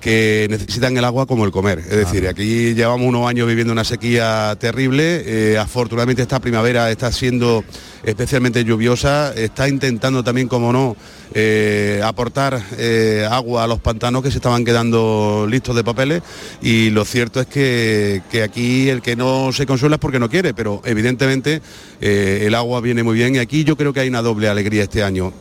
[0.04, 1.80] que necesitan el agua como el comer.
[1.80, 5.24] Es decir, aquí llevamos unos años viviendo una sequía terrible.
[5.26, 7.64] Eh, afortunadamente esta primavera está siendo
[8.04, 9.34] especialmente lluviosa.
[9.34, 10.98] Está intentando también, como no,
[11.34, 16.22] eh, aportar eh, agua a los pantanos que se estaban quedando listos de papeles.
[16.62, 20.54] Y lo cierto es que, aquí el que no se consuela es porque no quiere,
[20.54, 21.62] pero evidentemente
[22.02, 23.36] el agua viene muy bien.
[23.36, 25.34] Y aquí yo creo que hay una doble alegría este año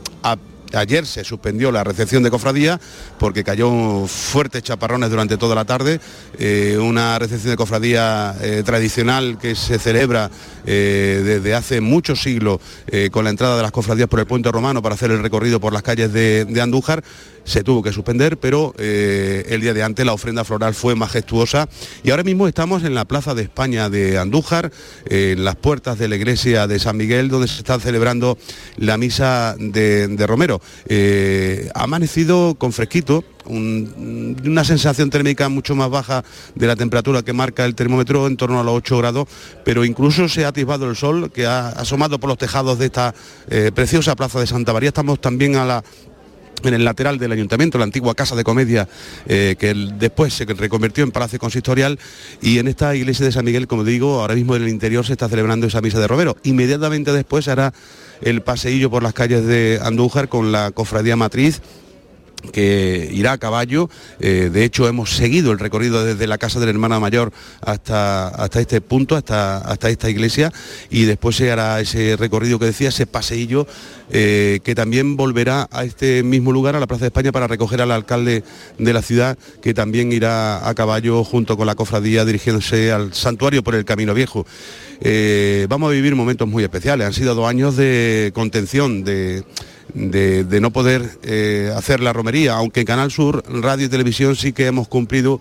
[0.74, 2.80] Ayer se suspendió la recepción de cofradía
[3.18, 6.00] porque cayó fuertes chaparrones durante toda la tarde.
[6.38, 10.30] Eh, una recepción de cofradía eh, tradicional que se celebra
[10.66, 12.60] eh, desde hace muchos siglos
[13.10, 15.72] con la entrada de las cofradías por el puente romano para hacer el recorrido por
[15.72, 17.02] las calles de Andújar
[17.44, 21.68] se tuvo que suspender, pero el día de antes la ofrenda floral fue majestuosa
[22.04, 24.70] y ahora mismo estamos en la Plaza de España de Andújar,
[25.06, 28.38] en las puertas de la iglesia de San Miguel, donde se está celebrando
[28.76, 30.61] la misa de, Romero.
[30.86, 37.32] Eh, ha amanecido con fresquito, una sensación térmica mucho más baja de la temperatura que
[37.32, 39.28] marca el termómetro en torno a los 8 grados,
[39.64, 43.14] pero incluso se ha atisbado el sol que ha asomado por los tejados de esta
[43.48, 44.88] eh, preciosa plaza de Santa María.
[44.88, 45.84] Estamos también a la
[46.68, 48.88] en el lateral del ayuntamiento, la antigua casa de comedia
[49.26, 51.98] eh, que después se reconvirtió en palacio consistorial
[52.40, 55.12] y en esta iglesia de San Miguel, como digo, ahora mismo en el interior se
[55.12, 56.36] está celebrando esa misa de Romero.
[56.42, 57.72] Inmediatamente después hará
[58.20, 61.60] el paseillo por las calles de Andújar con la cofradía matriz
[62.50, 63.88] que irá a caballo.
[64.20, 68.28] Eh, de hecho, hemos seguido el recorrido desde la casa de la hermana mayor hasta,
[68.28, 70.52] hasta este punto, hasta, hasta esta iglesia,
[70.90, 73.66] y después se hará ese recorrido que decía, ese paseillo,
[74.10, 77.80] eh, que también volverá a este mismo lugar, a la Plaza de España, para recoger
[77.80, 78.44] al alcalde
[78.78, 83.62] de la ciudad, que también irá a caballo junto con la cofradía dirigiéndose al santuario
[83.62, 84.46] por el Camino Viejo.
[85.00, 87.06] Eh, vamos a vivir momentos muy especiales.
[87.06, 89.44] Han sido dos años de contención, de
[89.94, 94.52] de, no poder eh, hacer la romería, aunque en Canal Sur, Radio y Televisión sí
[94.52, 95.40] que hemos cumplido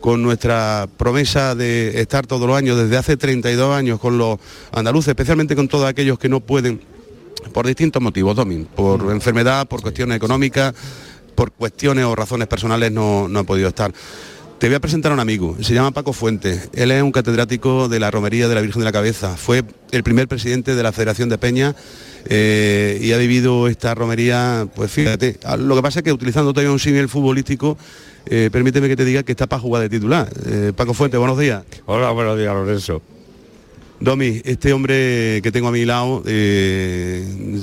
[0.00, 4.38] con nuestra promesa de estar todos los años, desde hace 32 años, con los
[4.72, 6.80] andaluces, especialmente con todos aquellos que no pueden,
[7.52, 9.10] por distintos motivos, Domin, por mm.
[9.10, 10.74] enfermedad, por cuestiones económicas,
[11.34, 13.92] por cuestiones o razones personales no, no han podido estar.
[14.60, 16.68] Te voy a presentar a un amigo, se llama Paco Fuentes.
[16.74, 19.34] Él es un catedrático de la Romería de la Virgen de la Cabeza.
[19.38, 21.74] Fue el primer presidente de la Federación de Peña
[22.26, 26.70] eh, y ha vivido esta romería, pues fíjate, lo que pasa es que utilizando todavía
[26.70, 27.78] un símil futbolístico,
[28.26, 30.28] eh, permíteme que te diga que está para jugar de titular.
[30.44, 31.64] Eh, Paco Fuente, buenos días.
[31.86, 33.00] Hola, buenos días, Lorenzo.
[33.98, 36.22] Domi, este hombre que tengo a mi lado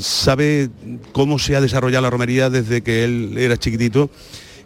[0.02, 0.70] sabe
[1.12, 4.10] cómo se ha desarrollado la romería desde que él era chiquitito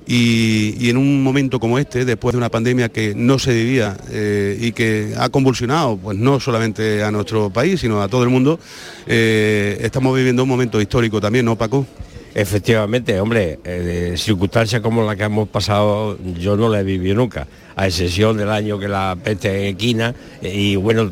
[0.08, 4.58] y, en un momento como este, después de una pandemia que no se vivía eh,
[4.60, 8.60] y que ha convulsionado, pues no solamente a nuestro país, sino a todo el mundo,
[9.08, 11.86] eh, estamos viviendo un momento histórico también, ¿no, Paco?
[12.34, 17.48] Efectivamente, hombre, eh, circunstancias como la que hemos pasado yo no la he vivido nunca,
[17.76, 21.12] a excepción del año que la peste equina y bueno,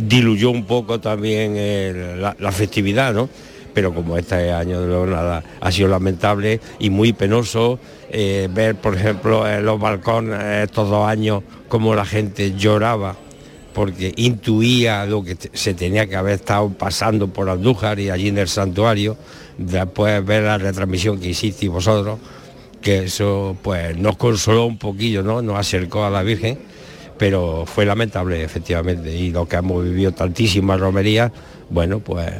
[0.00, 3.28] diluyó un poco también la festividad, ¿no?
[3.76, 7.78] Pero como este año de nada ha sido lamentable y muy penoso
[8.10, 13.16] eh, ver, por ejemplo, en los balcones estos dos años como la gente lloraba
[13.74, 18.38] porque intuía lo que se tenía que haber estado pasando por Andújar y allí en
[18.38, 19.18] el santuario,
[19.58, 22.18] después ver la retransmisión que hicisteis vosotros,
[22.80, 25.42] que eso pues nos consoló un poquillo, ¿no?
[25.42, 26.58] Nos acercó a la Virgen,
[27.18, 31.30] pero fue lamentable efectivamente, y lo que hemos vivido tantísimas romerías,
[31.68, 32.32] bueno, pues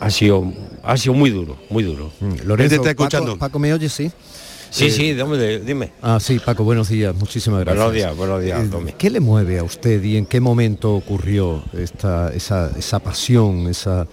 [0.00, 2.10] ha sido, ha sido muy duro, muy duro.
[2.20, 3.38] Mm, Lorenzo, está escuchando.
[3.38, 3.88] Paco, ¿me oye?
[3.88, 4.10] Sí.
[4.70, 5.16] Sí, sí,
[5.64, 7.78] dime, Ah, sí, Paco, buenos días, muchísimas gracias.
[7.78, 11.62] Buenos días, buenos días, eh, ¿Qué le mueve a usted y en qué momento ocurrió
[11.72, 14.06] esta, esa, esa pasión, esa,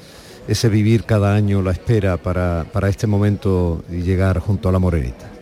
[0.47, 4.79] ese vivir cada año la espera para, para este momento y llegar junto a la
[4.79, 5.32] Morenita?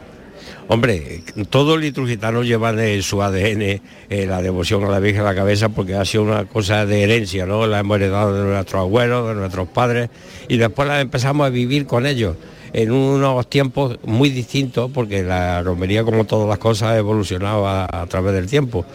[0.73, 3.81] Hombre, todo liturgitano lleva en su ADN eh,
[4.25, 7.45] la devoción a la Virgen a la cabeza porque ha sido una cosa de herencia,
[7.45, 7.67] ¿no?
[7.67, 10.09] La hemos heredado de nuestros abuelos, de nuestros padres
[10.47, 12.37] y después la empezamos a vivir con ellos.
[12.71, 17.85] en unos tiempos muy distintos, porque la romería, como todas las cosas, ha evolucionado a,
[17.91, 18.85] a través del tiempo,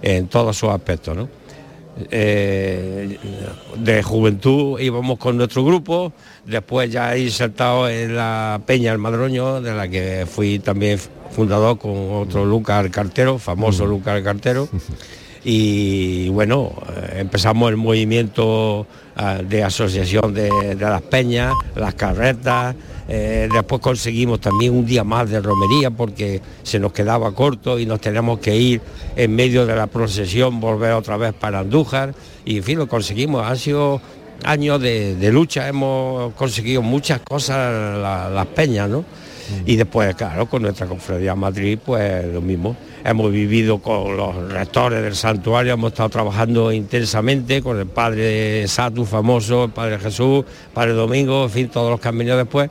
[0.00, 1.14] en todos sus aspectos.
[1.14, 1.28] ¿no?
[2.10, 3.18] Eh,
[3.78, 6.12] de juventud íbamos con nuestro grupo,
[6.44, 10.98] después ya he insertado en la Peña El Madroño, de la que fui también
[11.30, 14.68] fundador con otro Lucas Cartero, famoso Lucas Cartero.
[15.48, 22.74] Y bueno, eh, empezamos el movimiento ah, de asociación de, de las peñas, las carretas,
[23.08, 27.86] eh, después conseguimos también un día más de romería porque se nos quedaba corto y
[27.86, 28.80] nos teníamos que ir
[29.14, 32.14] en medio de la procesión, volver otra vez para Andújar
[32.44, 33.44] y en fin, lo conseguimos.
[33.46, 34.00] Han sido
[34.44, 39.04] años de, de lucha, hemos conseguido muchas cosas la- las peñas, ¿no?
[39.64, 42.76] Y después, claro, con nuestra cofradía Madrid, pues lo mismo.
[43.04, 49.04] Hemos vivido con los rectores del santuario, hemos estado trabajando intensamente con el padre Satu
[49.04, 52.68] famoso, el padre Jesús, padre Domingo, en fin, todos los que han venido después.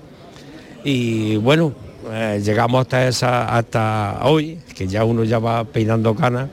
[0.86, 1.74] Y bueno,
[2.12, 6.48] eh, llegamos hasta esa, hasta hoy, que ya uno ya va peinando canas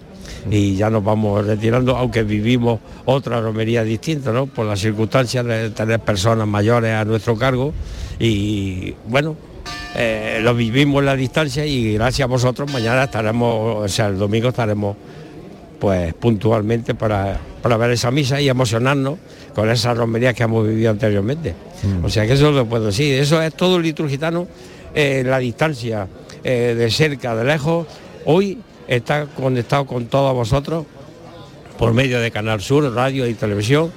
[0.50, 4.46] y ya nos vamos retirando, aunque vivimos otra romería distinta, ¿no?
[4.46, 7.74] Por las circunstancias de tener personas mayores a nuestro cargo.
[8.18, 9.36] Y bueno,
[9.94, 14.16] eh, lo vivimos en la distancia y gracias a vosotros mañana estaremos, o sea, el
[14.16, 14.96] domingo estaremos
[15.78, 19.18] pues puntualmente para, para ver esa misa y emocionarnos
[19.54, 21.54] con esas romerías que hemos vivido anteriormente.
[22.02, 24.46] O sea que eso lo puedo decir, eso es todo el liturgitano
[24.94, 26.06] eh, la distancia,
[26.44, 27.86] eh, de cerca, de lejos.
[28.26, 30.84] Hoy está conectado con todos vosotros
[31.78, 33.90] por medio de Canal Sur, radio y televisión.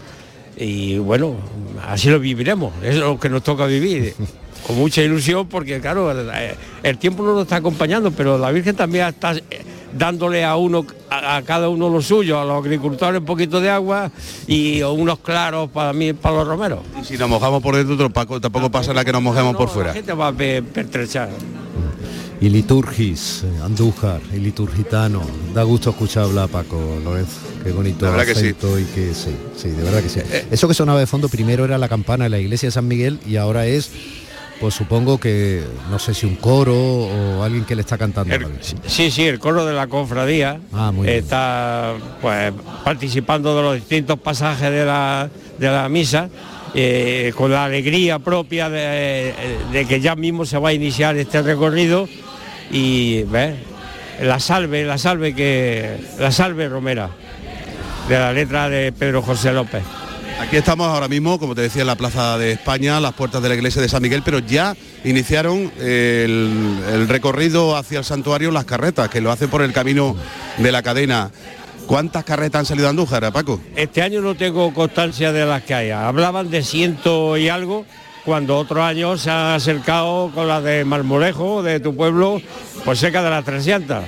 [0.55, 1.35] Y bueno,
[1.85, 4.13] así lo viviremos, eso es lo que nos toca vivir.
[4.65, 6.27] Con mucha ilusión porque claro, el,
[6.81, 9.43] el tiempo no nos está acompañando, pero la Virgen también está eh,
[9.97, 13.69] dándole a uno, a, a cada uno lo suyo, a los agricultores un poquito de
[13.69, 14.11] agua
[14.47, 16.79] y unos claros para mí, para los romeros.
[17.01, 19.67] Y si nos mojamos por dentro, tampoco, tampoco pasa nada que nos mojemos No, por
[19.69, 19.93] La fuera.
[19.93, 21.29] gente va a pe- pertrechar.
[22.41, 25.21] Y liturgis, Andújar, y liturgitano.
[25.53, 27.37] Da gusto escuchar hablar Paco Lorenzo.
[27.63, 28.47] Qué bonito La verdad que sí.
[28.47, 30.19] acento y que sí, sí, de verdad que sí.
[30.51, 33.19] Eso que sonaba de fondo primero era la campana de la iglesia de San Miguel
[33.25, 33.89] y ahora es,
[34.65, 38.33] pues supongo que, no sé si un coro o alguien que le está cantando.
[38.33, 38.47] El-
[38.87, 42.51] sí, sí, el coro de la cofradía Ah, está pues
[42.83, 46.29] participando de los distintos pasajes de la, de la misa.
[46.73, 49.35] eh, con la alegría propia de,
[49.71, 52.09] de que ya mismo se va a iniciar este recorrido
[52.71, 53.53] y ¿ves?
[54.23, 57.11] la salve, la salve que la salve Romera
[58.09, 59.83] de la letra de Pedro José López.
[60.39, 63.47] Aquí estamos ahora mismo, como te decía, en la Plaza de España, las puertas de
[63.47, 69.07] la iglesia de San Miguel, pero ya iniciaron el, recorrido hacia el santuario las carretas,
[69.09, 70.15] que lo hacen por el camino
[70.57, 71.31] de la cadena.
[71.87, 73.61] ¿Cuántas carretas han salido a Andújar, Paco?
[73.77, 76.05] Este año no tengo constancia de las que haya.
[76.05, 77.85] Hablaban de ciento y algo,
[78.25, 82.41] cuando otros años se han acercado con las de Marmolejo, de tu pueblo,
[82.83, 84.03] pues cerca de las 300.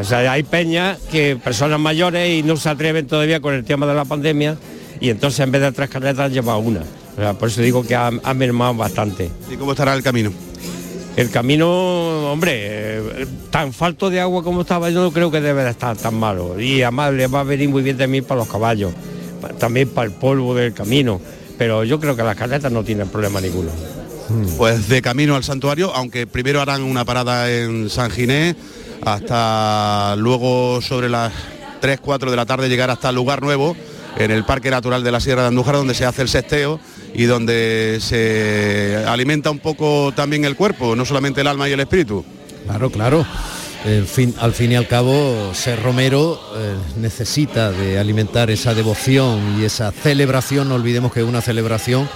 [0.00, 3.86] O sea, hay peñas que personas mayores y no se atreven todavía con el tema
[3.86, 4.56] de la pandemia
[5.02, 6.80] y entonces en vez de tres carretas han llevado una.
[6.80, 9.28] O sea, por eso digo que ha, ha mermado bastante.
[9.50, 10.32] ¿Y cómo estará el camino?
[11.16, 15.64] El camino, hombre, eh, tan falto de agua como estaba, yo no creo que debe
[15.64, 16.60] de estar tan malo.
[16.60, 18.92] Y además le va a venir muy bien también para los caballos,
[19.58, 21.20] también para el polvo del camino.
[21.58, 23.70] Pero yo creo que las carretas no tienen problema ninguno.
[24.56, 28.54] Pues de camino al santuario, aunque primero harán una parada en San Ginés,
[29.04, 31.32] hasta luego sobre las
[31.80, 33.76] 3, 4 de la tarde llegar hasta el lugar nuevo,
[34.16, 36.78] en el Parque Natural de la Sierra de Andújar, donde se hace el sesteo
[37.14, 41.80] y donde se alimenta un poco también el cuerpo, no solamente el alma y el
[41.80, 42.24] espíritu.
[42.66, 43.26] Claro, claro.
[43.84, 49.58] En fin, al fin y al cabo, ser romero eh, necesita de alimentar esa devoción
[49.60, 50.68] y esa celebración.
[50.68, 52.08] No olvidemos que es una celebración,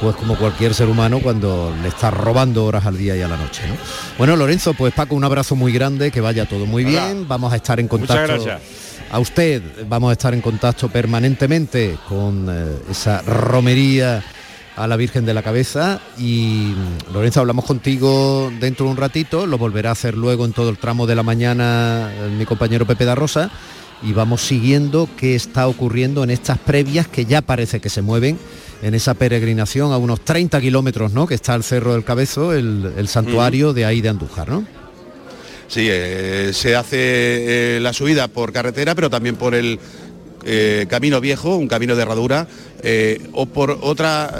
[0.00, 3.36] pues como cualquier ser humano, cuando le está robando horas al día y a la
[3.36, 3.62] noche.
[3.66, 3.74] ¿no?
[4.16, 7.26] Bueno, Lorenzo, pues Paco, un abrazo muy grande, que vaya todo muy bien.
[7.26, 8.44] Vamos a estar en Muchas contacto.
[8.44, 8.87] gracias.
[9.10, 14.22] A usted vamos a estar en contacto permanentemente con eh, esa romería
[14.76, 19.46] a la Virgen de la Cabeza y mm, Lorenzo hablamos contigo dentro de un ratito,
[19.46, 22.86] lo volverá a hacer luego en todo el tramo de la mañana eh, mi compañero
[22.86, 23.50] Pepe da Rosa
[24.02, 28.38] y vamos siguiendo qué está ocurriendo en estas previas que ya parece que se mueven
[28.82, 31.26] en esa peregrinación a unos 30 kilómetros, ¿no?
[31.26, 34.64] Que está el Cerro del Cabezo, el, el santuario de ahí de Andújar, ¿no?
[35.68, 39.78] Sí, eh, se hace eh, la subida por carretera, pero también por el
[40.50, 42.46] eh, camino viejo, un camino de herradura,
[42.82, 44.32] eh, o por otra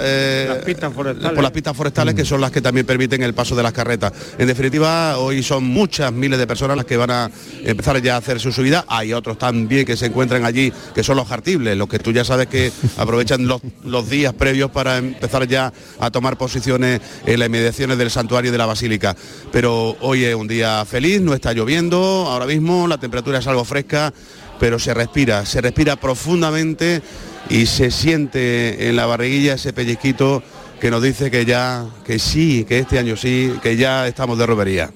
[0.48, 1.32] Las pistas forestales.
[1.32, 4.12] por las pistas forestales que son las que también permiten el paso de las carretas.
[4.38, 7.30] En definitiva, hoy son muchas miles de personas las que van a
[7.62, 8.86] empezar ya a hacer su subida.
[8.88, 12.24] Hay otros también que se encuentran allí, que son los artibles, los que tú ya
[12.24, 17.48] sabes que aprovechan los, los días previos para empezar ya a tomar posiciones en las
[17.48, 19.14] inmediaciones del santuario de la Basílica.
[19.52, 23.64] Pero hoy es un día feliz, no está lloviendo ahora mismo, la temperatura es algo
[23.64, 24.12] fresca,
[24.58, 27.02] pero se respira, se respira profundamente
[27.48, 30.42] y se siente en la barriguilla ese pellizquito
[30.80, 34.46] que nos dice que ya, que sí, que este año sí, que ya estamos de
[34.46, 34.90] romería.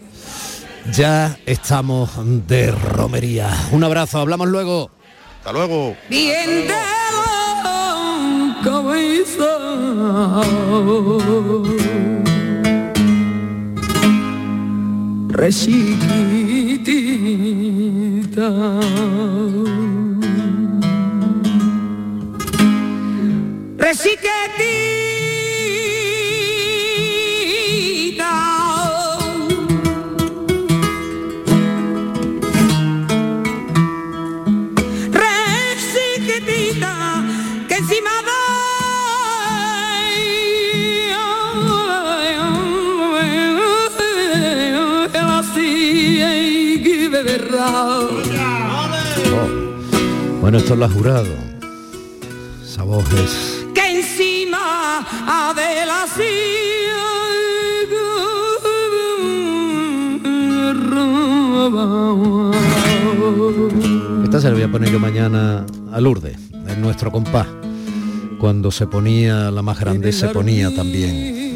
[0.93, 2.11] Ya estamos
[2.47, 3.51] de romería.
[3.71, 4.91] Un abrazo, hablamos luego.
[5.39, 5.97] Hasta luego.
[6.09, 6.75] Bien de
[15.35, 15.99] Rechiquitita.
[23.79, 25.12] Resiquetita.
[50.41, 51.29] Bueno, esto lo ha jurado.
[52.65, 53.65] Esa voz es...
[53.75, 55.07] que encima
[55.55, 56.03] de la.
[64.25, 66.37] Esta se la voy a poner yo mañana a Lourdes,
[66.67, 67.47] en nuestro compás.
[68.41, 71.52] Cuando se ponía la más grande, se ponía también.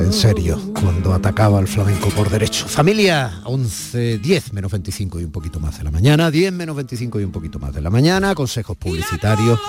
[0.00, 2.66] En serio, cuando atacaba al flamenco por derecho.
[2.66, 7.20] Familia, 11, 10 menos 25 y un poquito más de la mañana, 10 menos 25
[7.20, 9.60] y un poquito más de la mañana, consejos publicitarios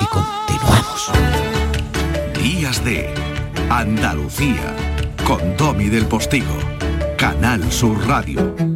[0.00, 1.10] y continuamos.
[2.42, 3.12] Días de
[3.70, 4.76] Andalucía
[5.26, 6.54] con Domi del Postigo,
[7.16, 8.75] Canal Sur Radio.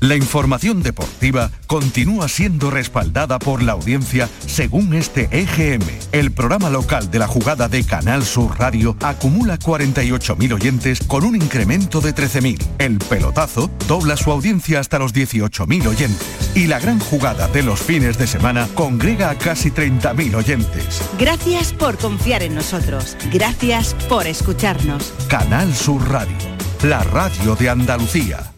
[0.00, 5.82] La información deportiva continúa siendo respaldada por la audiencia según este EGM.
[6.12, 11.34] El programa local de la jugada de Canal Sur Radio acumula 48.000 oyentes con un
[11.34, 12.64] incremento de 13.000.
[12.78, 16.52] El pelotazo dobla su audiencia hasta los 18.000 oyentes.
[16.54, 21.02] Y la gran jugada de los fines de semana congrega a casi 30.000 oyentes.
[21.18, 23.16] Gracias por confiar en nosotros.
[23.32, 25.12] Gracias por escucharnos.
[25.28, 26.36] Canal Sur Radio,
[26.84, 28.57] la radio de Andalucía.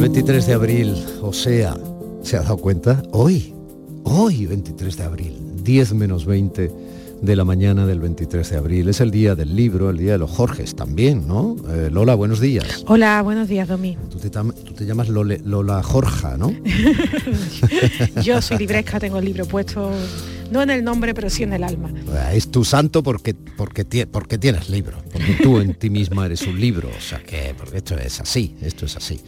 [0.00, 1.76] El 23 de abril, o sea,
[2.22, 3.02] ¿se ha dado cuenta?
[3.12, 3.52] Hoy,
[4.04, 6.72] hoy 23 de abril, 10 menos 20
[7.20, 8.88] de la mañana del 23 de abril.
[8.88, 11.54] Es el día del libro, el día de los Jorges también, ¿no?
[11.68, 12.82] Eh, Lola, buenos días.
[12.86, 13.98] Hola, buenos días, Domi.
[14.08, 16.50] Tú te, tam- tú te llamas Lole- Lola Jorja, ¿no?
[18.22, 19.90] Yo soy libresca, tengo el libro puesto,
[20.50, 21.90] no en el nombre, pero sí en el alma.
[21.90, 26.40] Eh, Es tu santo porque, porque, porque tienes libro, porque tú en ti misma eres
[26.46, 29.20] un libro, o sea que porque esto es así, esto es así.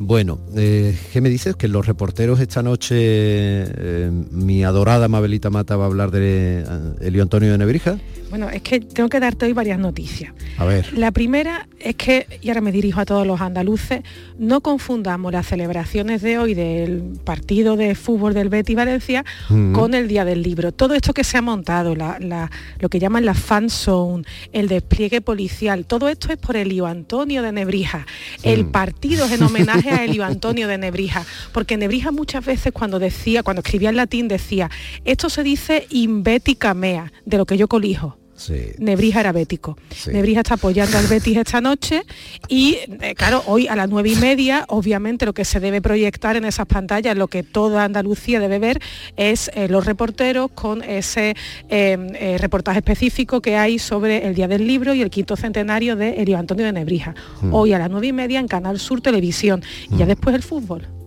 [0.00, 1.56] Bueno, eh, ¿qué me dices?
[1.56, 6.64] Que los reporteros esta noche, eh, mi adorada Mabelita Mata va a hablar de eh,
[7.00, 7.98] Elio Antonio de Nebrija.
[8.30, 10.34] Bueno, es que tengo que darte hoy varias noticias.
[10.58, 14.02] A ver, La primera es que, y ahora me dirijo a todos los andaluces,
[14.38, 19.72] no confundamos las celebraciones de hoy del partido de fútbol del Betty Valencia Mm.
[19.72, 20.72] con el Día del Libro.
[20.72, 24.68] Todo esto que se ha montado, la- la- lo que llaman la fan zone, el
[24.68, 28.06] despliegue policial, todo esto es por Elio Antonio de Nebrija.
[28.42, 32.98] El partido es en homenaje a Elio Antonio de Nebrija, porque Nebrija muchas veces cuando
[32.98, 34.70] decía, cuando escribía en latín decía,
[35.04, 38.16] esto se dice invética mea, de lo que yo colijo.
[38.38, 38.72] Sí.
[38.78, 39.76] Nebrija era bético.
[40.06, 42.02] Nebrija está apoyando al Betis esta noche
[42.48, 46.36] y eh, claro, hoy a las nueve y media, obviamente lo que se debe proyectar
[46.36, 48.80] en esas pantallas, lo que toda Andalucía debe ver,
[49.16, 51.34] es eh, los reporteros con ese
[51.68, 56.22] eh, reportaje específico que hay sobre el Día del Libro y el quinto centenario de
[56.22, 57.14] Elio Antonio de Nebrija.
[57.42, 57.54] Mm.
[57.54, 59.62] Hoy a las nueve y media en Canal Sur Televisión.
[59.90, 60.97] Y ya después el fútbol.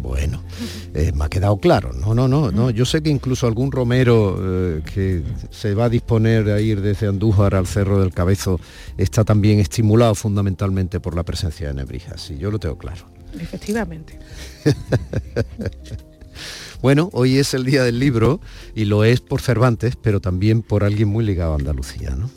[0.00, 0.42] Bueno,
[0.94, 1.92] eh, me ha quedado claro.
[1.92, 2.70] No, no, no, no.
[2.70, 7.08] Yo sé que incluso algún romero eh, que se va a disponer a ir desde
[7.08, 8.60] Andújar al Cerro del Cabezo
[8.96, 12.16] está también estimulado fundamentalmente por la presencia de Nebrija.
[12.18, 13.04] Sí, yo lo tengo claro.
[13.38, 14.18] Efectivamente.
[16.80, 18.40] Bueno, hoy es el día del libro
[18.72, 22.30] y lo es por Cervantes, pero también por alguien muy ligado a Andalucía, ¿no?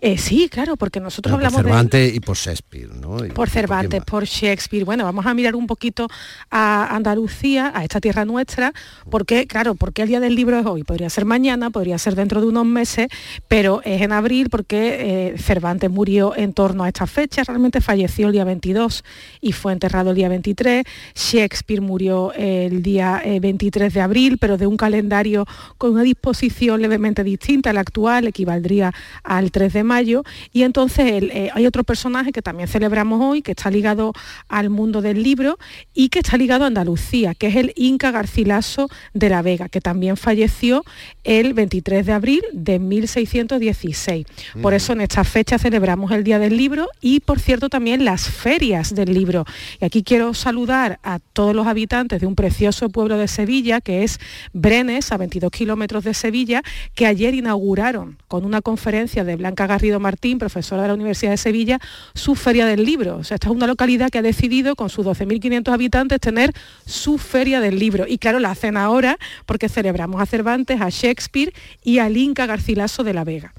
[0.00, 1.70] Eh, sí, claro, porque nosotros Bueno, por hablamos de...
[1.70, 3.24] Cervantes y por Shakespeare, ¿no?
[3.24, 4.84] Y por Cervantes, por Shakespeare.
[4.84, 6.06] Bueno, vamos a mirar un poquito
[6.50, 8.72] a Andalucía, a esta tierra nuestra,
[9.10, 10.84] porque, claro, porque el Día del Libro es hoy.
[10.84, 13.08] Podría ser mañana, podría ser dentro de unos meses,
[13.48, 18.28] pero es en abril porque eh, Cervantes murió en torno a esta fecha, realmente falleció
[18.28, 19.02] el día 22
[19.40, 20.84] y fue enterrado el día 23.
[21.14, 25.44] Shakespeare murió el día eh, 23 de abril, pero de un calendario
[25.76, 28.92] con una disposición levemente distinta al actual, equivaldría
[29.24, 30.22] al 3 de mayo.
[30.52, 34.12] Y entonces el, eh, hay otro personaje que también celebramos hoy, que está ligado
[34.48, 35.58] al mundo del libro
[35.94, 39.80] y que está ligado a Andalucía, que es el Inca Garcilaso de la Vega, que
[39.80, 40.84] también falleció
[41.24, 44.26] el 23 de abril de 1616.
[44.62, 48.28] Por eso en esta fecha celebramos el Día del Libro y, por cierto, también las
[48.28, 49.44] ferias del libro.
[49.80, 54.04] Y aquí quiero saludar a todos los habitantes de un precioso pueblo de Sevilla, que
[54.04, 54.20] es
[54.52, 56.62] Brenes, a 22 kilómetros de Sevilla,
[56.94, 61.36] que ayer inauguraron con una conferencia de Blanca Garrido Martín, profesora de la Universidad de
[61.36, 61.78] Sevilla,
[62.12, 63.18] su feria del libro.
[63.18, 66.52] O sea, esta es una localidad que ha decidido, con sus 12.500 habitantes, tener
[66.84, 68.04] su feria del libro.
[68.08, 71.52] Y claro, la hacen ahora porque celebramos a Cervantes, a Shakespeare
[71.84, 73.54] y al Inca Garcilaso de la Vega.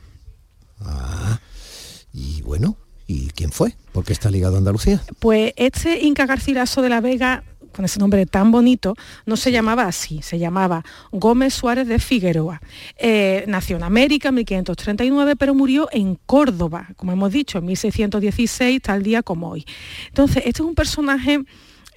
[2.11, 2.75] Y bueno,
[3.07, 3.77] ¿y quién fue?
[3.93, 5.01] ¿Por qué está ligado a Andalucía?
[5.19, 8.95] Pues este Inca Garcilaso de la Vega, con ese nombre tan bonito,
[9.25, 12.61] no se llamaba así, se llamaba Gómez Suárez de Figueroa.
[12.97, 18.81] Eh, nació en América en 1539, pero murió en Córdoba, como hemos dicho, en 1616,
[18.81, 19.65] tal día como hoy.
[20.07, 21.43] Entonces, este es un personaje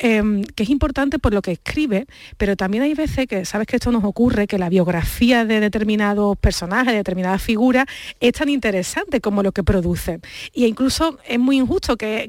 [0.03, 3.77] em, que es importante por lo que escribe, pero también hay veces que, sabes que
[3.77, 7.87] esto nos ocurre, que la biografía de determinados personajes, de determinadas figuras,
[8.21, 10.21] es tan interesante como lo que producen.
[10.53, 12.29] Y incluso es muy injusto que,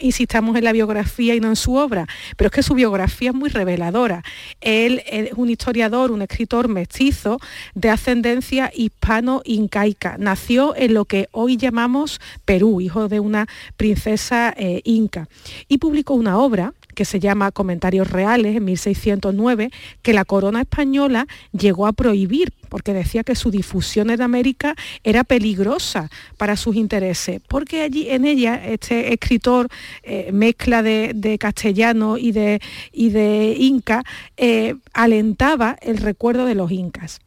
[0.00, 2.06] insistamos en la biografía y no en su obra,
[2.36, 4.22] pero es que su biografía es muy reveladora.
[4.60, 7.38] Él es un historiador, un escritor mestizo
[7.74, 10.16] de ascendencia hispano-incaica.
[10.18, 13.46] Nació en lo que hoy llamamos Perú, hijo de una
[13.76, 15.28] princesa eh, inca,
[15.68, 19.70] y publicó una obra que se llama Comentarios Reales en 1609,
[20.02, 24.74] que la corona española llegó a prohibir porque decía que su difusión en América
[25.04, 29.68] era peligrosa para sus intereses, porque allí en ella este escritor
[30.02, 34.04] eh, mezcla de, castellano y de, y de inca,
[34.38, 37.20] eh, alentaba el recuerdo de los incas.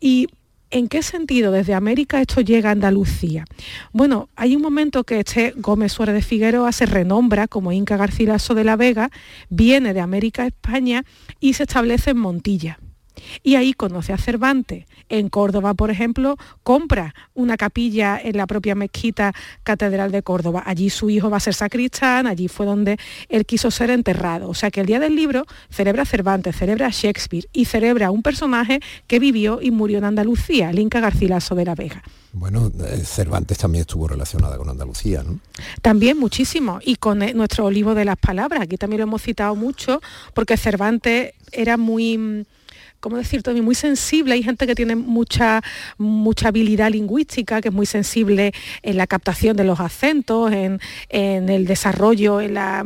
[0.00, 0.28] Y
[0.70, 3.44] ¿En qué sentido desde América esto llega a Andalucía?
[3.92, 8.54] Bueno, hay un momento que este Gómez Suárez de Figueroa se renombra como Inca Garcilaso
[8.54, 9.10] de la Vega,
[9.48, 11.04] viene de América a España
[11.38, 12.78] y se establece en Montilla.
[13.42, 14.86] Y ahí conoce a Cervantes.
[15.08, 20.62] En Córdoba, por ejemplo, compra una capilla en la propia mezquita Catedral de Córdoba.
[20.66, 22.98] Allí su hijo va a ser sacristán, allí fue donde
[23.28, 24.48] él quiso ser enterrado.
[24.48, 28.08] O sea que el día del libro celebra a Cervantes, celebra a Shakespeare y celebra
[28.08, 32.02] a un personaje que vivió y murió en Andalucía, el Inca Garcilaso de la Vega.
[32.32, 35.40] Bueno, eh, Cervantes también estuvo relacionada con Andalucía, ¿no?
[35.80, 39.54] También muchísimo, y con eh, nuestro olivo de las palabras, aquí también lo hemos citado
[39.56, 40.02] mucho,
[40.34, 42.44] porque Cervantes era muy mm,
[43.00, 43.42] ¿cómo decir?
[43.42, 44.34] También muy sensible.
[44.34, 45.62] Hay gente que tiene mucha,
[45.98, 50.80] mucha habilidad lingüística, que es muy sensible en la captación de los acentos, en,
[51.10, 52.84] el desarrollo, en la,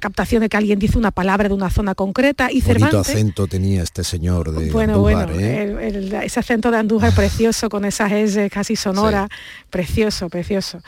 [0.00, 2.50] captación de que alguien dice una palabra de una zona concreta.
[2.50, 6.24] Y Bonito acento tenía este señor de bueno, Andújar, bueno, ¿eh?
[6.24, 9.28] ese acento de Andújar precioso, con esas S casi sonoras,
[9.70, 10.80] precioso, precioso.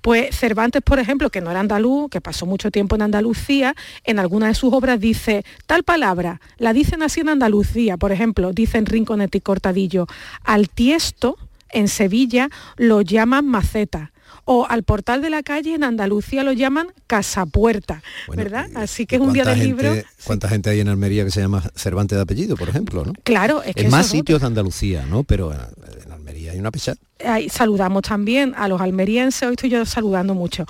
[0.00, 4.18] Pues Cervantes, por ejemplo, que no era andaluz, que pasó mucho tiempo en Andalucía, en
[4.18, 8.15] alguna de sus obras dice, tal palabra, la dicen así en Andalucía, por ejemplo,
[8.52, 10.06] dice en Rinconete y Cortadillo,
[10.44, 11.36] al tiesto
[11.70, 14.12] en Sevilla lo llaman maceta
[14.44, 18.02] o al portal de la calle en Andalucía lo llaman casapuerta,
[18.34, 18.68] ¿verdad?
[18.76, 19.92] Así que es un día del libro.
[20.24, 23.04] ¿Cuánta gente hay en Almería que se llama Cervantes de apellido, por ejemplo?
[23.04, 23.12] ¿no?
[23.24, 25.24] Claro, es que en más sitios de Andalucía, ¿no?
[25.24, 26.70] Pero en Almería hay una
[27.48, 30.66] saludamos también a los almerienses, hoy estoy yo saludando mucho,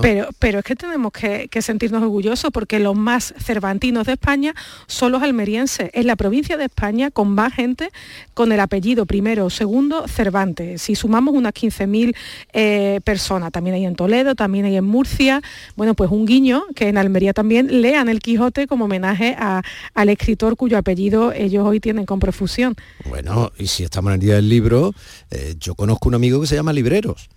[0.00, 4.54] pero, pero es que tenemos que, sentirnos orgullosos porque los más cervantinos de España
[4.86, 5.90] son los almerienses.
[5.92, 7.90] Es la provincia de España con más gente
[8.32, 10.80] con el apellido primero o segundo Cervantes.
[10.80, 12.16] Si sumamos unas 15.000
[12.52, 15.42] eh, personas, también hay en Toledo, también hay en Murcia,
[15.76, 20.56] bueno, pues un guiño que en Almería también lean el Quijote como homenaje al escritor
[20.56, 22.74] cuyo apellido ellos hoy tienen con profusión.
[23.04, 24.94] Bueno, y si estamos en el día del libro,
[25.30, 27.28] eh, yo conozco conozco un amigo que se llama Libreros.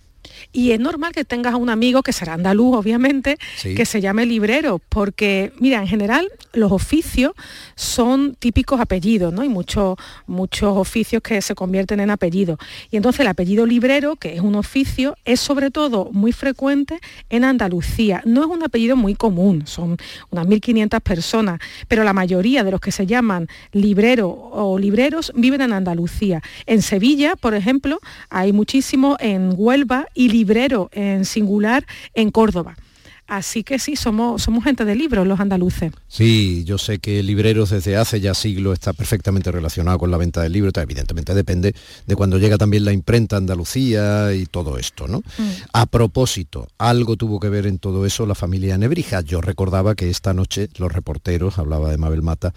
[0.54, 4.24] Y es normal que tengas a un amigo que será andaluz, obviamente, que se llame
[4.24, 7.32] librero, porque, mira, en general los oficios
[7.74, 9.42] son típicos apellidos, ¿no?
[9.42, 9.96] Hay muchos,
[10.28, 12.58] muchos oficios que se convierten en apellidos.
[12.92, 17.00] Y entonces el apellido librero, que es un oficio, es sobre todo muy frecuente
[17.30, 18.22] en Andalucía.
[18.24, 19.96] No es un apellido muy común, son
[20.30, 25.62] unas 1.500 personas, pero la mayoría de los que se llaman librero o libreros viven
[25.62, 26.42] en Andalucía.
[26.66, 27.98] En Sevilla, por ejemplo,
[28.30, 32.76] hay muchísimos en Huelva y librero en singular en Córdoba.
[33.26, 35.92] Así que sí, somos, somos gente de libros los andaluces.
[36.08, 40.42] Sí, yo sé que libreros desde hace ya siglos está perfectamente relacionado con la venta
[40.42, 41.74] del libro, evidentemente depende
[42.06, 45.20] de cuando llega también la imprenta Andalucía y todo esto, ¿no?
[45.20, 45.50] Mm.
[45.72, 49.22] A propósito, algo tuvo que ver en todo eso la familia Nebrija.
[49.22, 52.52] Yo recordaba que esta noche los reporteros, hablaba de Mabel Mata,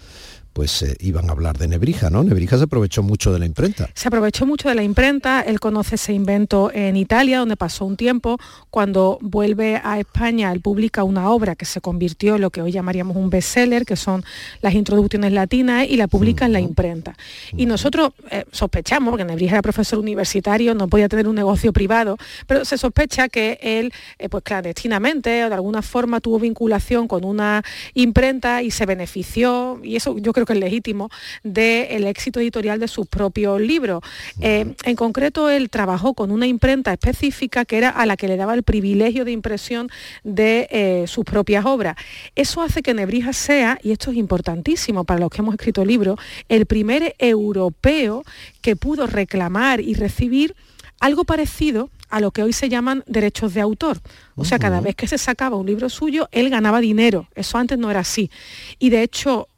[0.58, 2.24] pues eh, iban a hablar de Nebrija, ¿no?
[2.24, 3.90] Nebrija se aprovechó mucho de la imprenta.
[3.94, 7.96] Se aprovechó mucho de la imprenta, él conoce ese invento en Italia, donde pasó un
[7.96, 8.38] tiempo,
[8.68, 12.72] cuando vuelve a España, él publica una obra que se convirtió en lo que hoy
[12.72, 14.24] llamaríamos un bestseller, que son
[14.60, 17.16] las introducciones latinas, y la publica en la imprenta.
[17.56, 22.16] Y nosotros eh, sospechamos, porque Nebrija era profesor universitario, no podía tener un negocio privado,
[22.48, 27.24] pero se sospecha que él, eh, pues clandestinamente o de alguna forma tuvo vinculación con
[27.24, 27.62] una
[27.94, 31.10] imprenta y se benefició, y eso yo creo que es legítimo,
[31.44, 34.02] del éxito editorial de sus propios libros.
[34.40, 38.36] Eh, en concreto, él trabajó con una imprenta específica que era a la que le
[38.36, 39.88] daba el privilegio de impresión
[40.24, 41.96] de eh, sus propias obras.
[42.34, 46.18] Eso hace que Nebrija sea, y esto es importantísimo para los que hemos escrito libros,
[46.48, 48.24] el primer europeo
[48.60, 50.54] que pudo reclamar y recibir
[51.00, 54.00] algo parecido a lo que hoy se llaman derechos de autor.
[54.34, 57.28] O sea, cada vez que se sacaba un libro suyo, él ganaba dinero.
[57.34, 58.30] Eso antes no era así.
[58.78, 59.48] Y de hecho,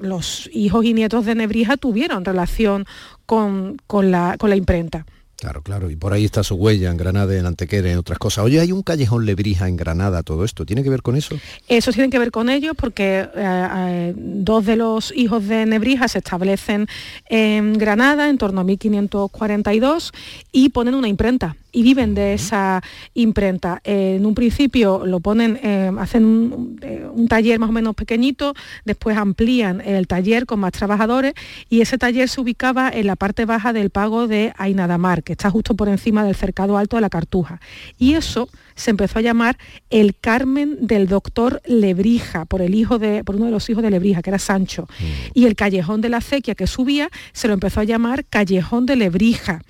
[0.00, 2.86] los hijos y nietos de Nebrija tuvieron relación
[3.26, 5.06] con, la, con la imprenta.
[5.36, 8.42] Claro, claro, y por ahí está su huella en Granada, en Antequera, en otras cosas.
[8.42, 11.36] Oye, hay un callejón Lebrija en Granada, todo esto, ¿tiene que ver con eso?
[11.68, 16.08] Eso tiene que ver con ello porque eh, eh, dos de los hijos de Nebrija
[16.08, 16.86] se establecen
[17.28, 20.12] en Granada en torno a 1542
[20.52, 23.82] y ponen una imprenta y viven de esa imprenta.
[23.84, 26.80] en un principio lo ponen, eh, hacen un,
[27.14, 28.54] un, taller más o menos pequeñito,
[28.86, 31.34] después amplían el taller con más trabajadores
[31.68, 35.50] y ese taller se ubicaba en la parte baja del pago de Ainadamar, que está
[35.50, 37.60] justo por encima del cercado alto de la Cartuja.
[37.98, 39.58] Y eso se empezó a llamar
[39.90, 43.90] el Carmen del doctor Lebrija, por, el hijo de, por uno de los hijos de
[43.90, 44.88] Lebrija, que era Sancho.
[45.34, 48.96] Y el callejón de la acequia que subía se lo empezó a llamar Callejón de
[48.96, 49.60] Lebrija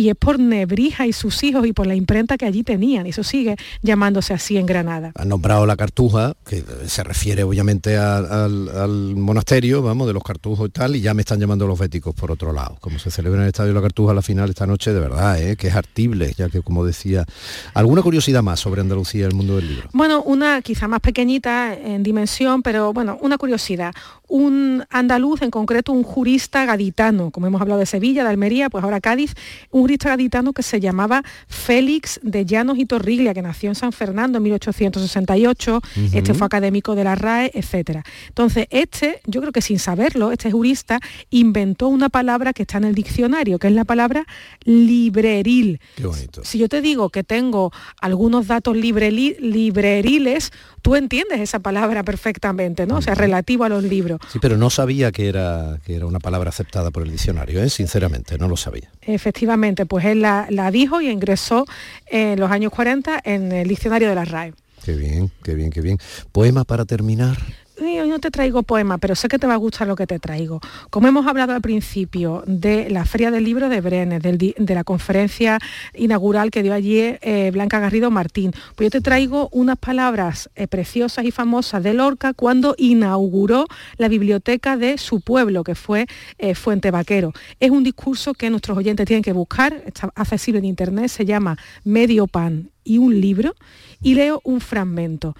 [0.00, 3.06] y es por Nebrija y sus hijos y por la imprenta que allí tenían.
[3.06, 5.12] Y eso sigue llamándose así en Granada.
[5.14, 10.72] Han nombrado la Cartuja, que se refiere obviamente al, monasterio, vamos, de los Cartujos y
[10.72, 12.78] tal, y ya me están llamando los béticos por otro lado.
[12.80, 15.56] Como se celebra en el Estadio la Cartuja la final esta noche, de verdad, ¿eh?
[15.56, 17.26] que es artible, ya que como decía,
[17.74, 19.90] ¿alguna curiosidad más sobre Andalucía y el mundo del libro?
[19.92, 23.92] Bueno, una quizá más pequeñita en dimensión, pero bueno, una curiosidad.
[24.32, 28.84] Un andaluz, en concreto un jurista gaditano, como hemos hablado de Sevilla, de Almería, pues
[28.84, 29.34] ahora Cádiz,
[29.70, 33.90] un jurista gaditano que se llamaba Félix de Llanos y Torriglia, que nació en San
[33.90, 35.80] Fernando en 1868,
[36.12, 38.04] este fue académico de la RAE, etc.
[38.28, 41.00] Entonces, este, yo creo que sin saberlo, este jurista
[41.30, 44.26] inventó una palabra que está en el diccionario, que es la palabra
[44.64, 45.80] libreril.
[45.96, 46.44] Qué bonito.
[46.44, 50.52] Si yo te digo que tengo algunos datos libreriles,
[50.82, 52.98] tú entiendes esa palabra perfectamente, ¿no?
[52.98, 54.19] O sea, relativo a los libros.
[54.28, 57.70] Sí, pero no sabía que era, que era una palabra aceptada por el diccionario, ¿eh?
[57.70, 58.90] sinceramente, no lo sabía.
[59.02, 61.66] Efectivamente, pues él la, la dijo y ingresó
[62.06, 64.54] en los años 40 en el diccionario de la RAE.
[64.84, 65.98] Qué bien, qué bien, qué bien.
[66.32, 67.36] Poema para terminar
[67.80, 70.18] hoy no te traigo poema, pero sé que te va a gustar lo que te
[70.18, 70.60] traigo.
[70.90, 75.58] Como hemos hablado al principio de la Feria del Libro de Brenes, de la conferencia
[75.94, 80.66] inaugural que dio allí eh, Blanca Garrido Martín, pues yo te traigo unas palabras eh,
[80.66, 83.66] preciosas y famosas de Lorca cuando inauguró
[83.96, 86.06] la biblioteca de su pueblo, que fue
[86.38, 87.32] eh, Fuente Vaquero.
[87.58, 91.56] Es un discurso que nuestros oyentes tienen que buscar, está accesible en internet, se llama
[91.84, 93.54] Medio Pan y un libro,
[94.02, 95.34] y leo un fragmento,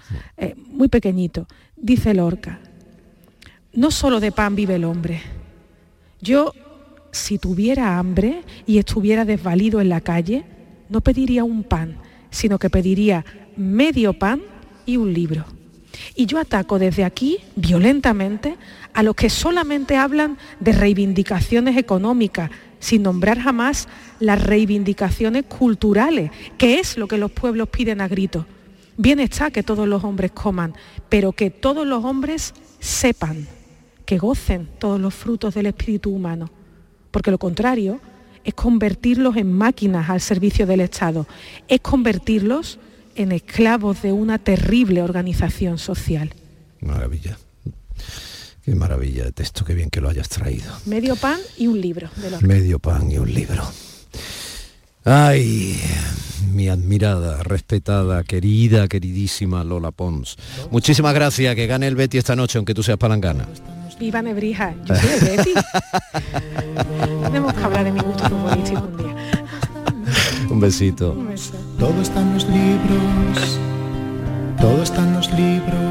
[0.67, 1.47] muy pequeñito.
[1.75, 2.59] Dice Lorca,
[3.73, 5.21] no solo de pan vive el hombre.
[6.21, 6.53] Yo,
[7.11, 10.43] si tuviera hambre y estuviera desvalido en la calle,
[10.89, 11.97] no pediría un pan,
[12.29, 13.25] sino que pediría
[13.57, 14.41] medio pan
[14.85, 15.45] y un libro.
[16.15, 18.55] Y yo ataco desde aquí violentamente
[18.93, 22.49] a los que solamente hablan de reivindicaciones económicas,
[22.81, 23.87] sin nombrar jamás
[24.19, 28.45] las reivindicaciones culturales, que es lo que los pueblos piden a gritos.
[28.97, 30.73] Bien está que todos los hombres coman,
[31.07, 33.47] pero que todos los hombres sepan,
[34.05, 36.51] que gocen todos los frutos del espíritu humano,
[37.11, 38.01] porque lo contrario
[38.43, 41.27] es convertirlos en máquinas al servicio del Estado,
[41.67, 42.79] es convertirlos
[43.15, 46.33] en esclavos de una terrible organización social.
[46.81, 47.37] Maravilla.
[48.63, 50.71] Qué maravilla de texto, qué bien que lo hayas traído.
[50.85, 52.09] Medio pan y un libro.
[52.41, 53.63] Medio pan y un libro.
[55.03, 55.81] Ay,
[56.53, 60.37] mi admirada, respetada, querida, queridísima Lola Pons.
[60.69, 63.47] Muchísimas gracias, que gane el Betty esta noche, aunque tú seas palangana.
[63.99, 65.53] Viva Nebrija, yo soy el Betty.
[67.23, 69.15] Tenemos que hablar de mi gusto futbolístico un día.
[70.49, 71.11] un besito.
[71.13, 71.53] Un beso.
[71.77, 73.59] Todo está en los libros,
[74.59, 75.90] todo está en los libros.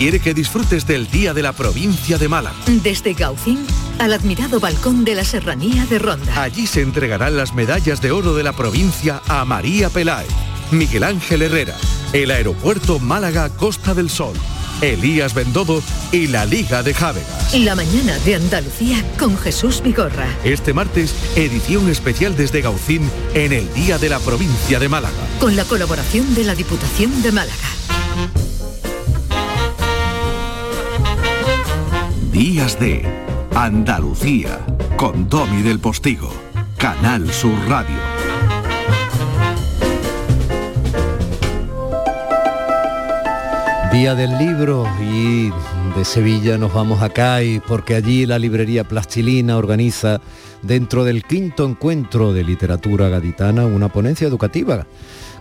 [0.00, 2.56] quiere que disfrutes del Día de la Provincia de Málaga.
[2.82, 3.66] Desde Gaucín
[3.98, 6.42] al admirado balcón de la Serranía de Ronda.
[6.42, 10.30] Allí se entregarán las medallas de oro de la provincia a María Peláez,
[10.70, 11.76] Miguel Ángel Herrera,
[12.14, 14.32] el aeropuerto Málaga Costa del Sol,
[14.80, 15.82] Elías Bendodo
[16.12, 17.54] y la Liga de Jávegas.
[17.54, 20.28] La mañana de Andalucía con Jesús Vigorra.
[20.44, 25.12] Este martes, edición especial desde Gaucín en el Día de la Provincia de Málaga.
[25.38, 28.49] Con la colaboración de la Diputación de Málaga.
[32.32, 33.02] Días de
[33.56, 34.64] Andalucía
[34.96, 36.32] con Domi del Postigo,
[36.78, 37.96] Canal Sur Radio.
[43.92, 45.50] Día del libro y
[45.96, 50.20] de Sevilla nos vamos a CAI porque allí la librería Plastilina organiza
[50.62, 54.86] dentro del quinto encuentro de literatura gaditana una ponencia educativa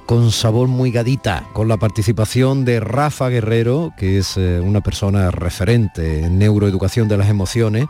[0.10, 5.30] con sabor muy gadita, con la participación de Rafa Guerrero, que es eh, una persona
[5.30, 7.86] referente en neuroeducación de las emociones,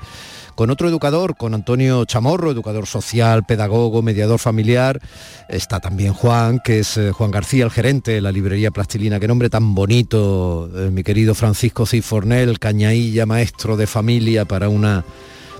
[0.53, 4.99] con otro educador, con Antonio Chamorro, educador social, pedagogo, mediador familiar.
[5.47, 9.17] Está también Juan, que es eh, Juan García, el gerente de la librería Plastilina.
[9.21, 15.05] Qué nombre tan bonito, eh, mi querido Francisco Cifornel, cañailla, maestro de familia para una,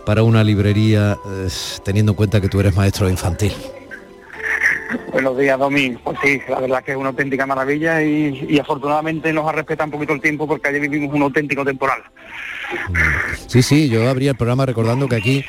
[0.05, 1.18] para una librería,
[1.86, 3.53] teniendo en cuenta que tú eres maestro infantil.
[5.12, 5.98] Buenos días, Domi.
[6.04, 9.92] Pues sí, la verdad que es una auténtica maravilla y, afortunadamente nos ha respetado un
[9.92, 12.02] poquito el tiempo porque allí vivimos un auténtico temporal.
[13.48, 15.46] Sí, sí, yo abría el programa recordando que aquí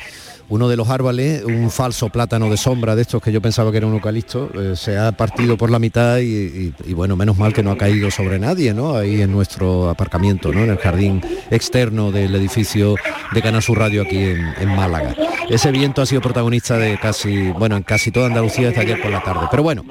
[0.50, 3.78] uno de los árboles, un falso plátano de sombra de estos que yo pensaba que
[3.78, 7.62] era un eucalipto, eh, se ha partido por la mitad y, bueno, menos mal que
[7.62, 8.96] no ha caído sobre nadie, ¿no?
[8.96, 10.64] Ahí en nuestro aparcamiento, ¿no?
[10.64, 12.96] En el jardín externo del edificio
[13.32, 15.14] de Canal Sur Radio aquí en, Málaga.
[15.48, 19.10] Ese viento ha sido protagonista de casi, bueno, en casi toda Andalucía desde ayer por
[19.10, 19.46] la tarde.
[19.50, 19.84] Pero bueno,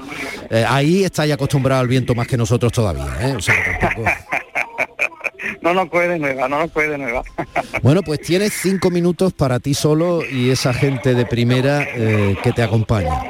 [0.50, 3.36] eh, ahí estáis acostumbrado al viento más que nosotros todavía, ¿eh?
[3.36, 4.10] O sea, tampoco
[5.74, 7.24] no nos puede nueva, no nos puede nueva.
[7.82, 12.52] Bueno, pues tienes cinco minutos para ti solo y esa gente de primera eh, que
[12.52, 13.24] te acompaña.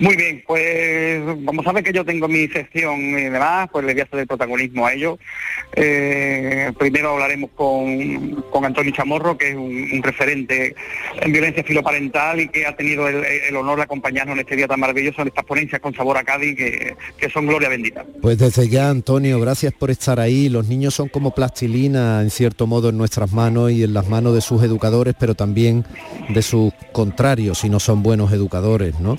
[0.00, 3.94] Muy bien, pues vamos a ver que yo tengo mi sección y demás, pues le
[3.94, 5.18] voy a hacer el protagonismo a ello.
[5.74, 10.76] Eh, primero hablaremos con, con, Antonio Chamorro, que es un, referente
[11.20, 14.78] en violencia filoparental y que ha tenido el, honor de acompañarnos en este día tan
[14.78, 18.04] maravilloso, en estas ponencias con sabor a Cádiz, que, que son gloria bendita.
[18.22, 20.48] Pues desde ya, Antonio, gracias por estar ahí.
[20.48, 24.32] Los niños son como plastilina, en cierto modo, en nuestras manos y en las manos
[24.34, 25.84] de sus educadores, pero también
[26.28, 29.18] de sus contrarios, si no son buenos educadores, ¿no?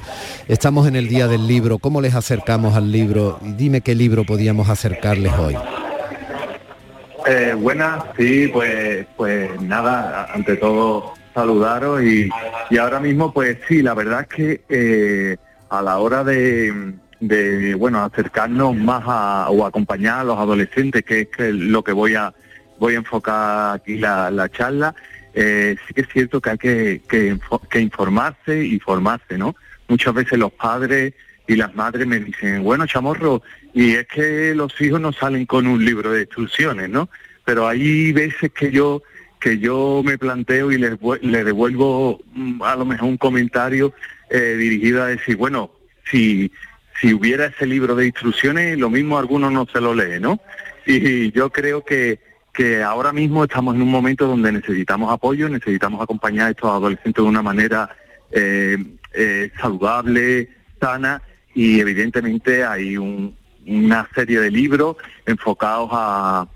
[0.70, 3.40] Estamos en el día del libro, ¿cómo les acercamos al libro?
[3.42, 5.56] Y dime qué libro podíamos acercarles hoy.
[7.26, 12.30] Eh, buenas, sí, pues, pues nada, ante todo saludaros y,
[12.78, 15.38] ahora mismo pues sí, la verdad es que eh,
[15.72, 16.94] a la hora de,
[17.76, 22.32] bueno acercarnos más a, o acompañar a los adolescentes, que es lo que voy a
[22.78, 24.94] voy a enfocar aquí la, charla,
[25.34, 27.02] eh, sí que es cierto que hay que,
[27.72, 29.56] que informarse y formarse, ¿no?
[29.90, 31.14] Muchas veces los padres
[31.48, 33.42] y las madres me dicen, bueno, chamorro,
[33.74, 37.10] y es que los hijos no salen con un libro de instrucciones, ¿no?
[37.44, 39.02] Pero hay veces que yo
[39.40, 43.94] que yo me planteo y les, le devuelvo mm, a lo mejor un comentario
[44.30, 45.72] eh, dirigido a decir, bueno,
[46.12, 46.52] si,
[47.00, 50.40] si hubiera ese libro de instrucciones, lo mismo algunos no se lo leen, ¿no?
[50.86, 52.20] Y yo creo que,
[52.54, 57.24] que ahora mismo estamos en un momento donde necesitamos apoyo, necesitamos acompañar a estos adolescentes
[57.24, 57.96] de una manera
[58.32, 58.78] eh,
[59.14, 60.50] eh, saludable,
[60.80, 61.22] sana
[61.54, 66.48] y evidentemente hay una serie de libros enfocados a,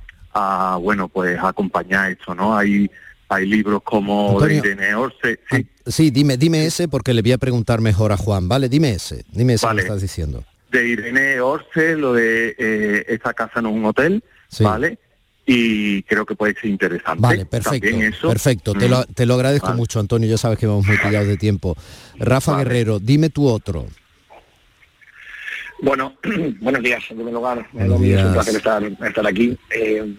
[0.82, 2.58] bueno, pues acompañar esto, ¿no?
[2.58, 2.89] Hay
[3.30, 5.39] hay libros como de Irene Orce.
[5.49, 5.68] Sí.
[5.86, 8.70] Ah, sí, dime, dime ese porque le voy a preguntar mejor a Juan, ¿vale?
[8.70, 10.43] Dime ese, dime ese que estás diciendo.
[10.72, 14.24] De Irene Orce, lo de eh, esta casa no es un hotel,
[14.60, 14.99] ¿vale?
[15.45, 17.21] Y creo que puede ser interesante.
[17.21, 18.29] Vale, perfecto.
[18.29, 19.13] Perfecto, te, lo, mm.
[19.13, 21.75] te lo agradezco mucho, Antonio, ya sabes que vamos muy pillados de tiempo.
[22.17, 23.87] Rafa Guerrero, dime tú otro.
[25.81, 26.15] Bueno,
[26.61, 27.67] buenos días, en primer lugar.
[27.77, 29.57] Es un placer estar, aquí.
[29.69, 30.15] Eh,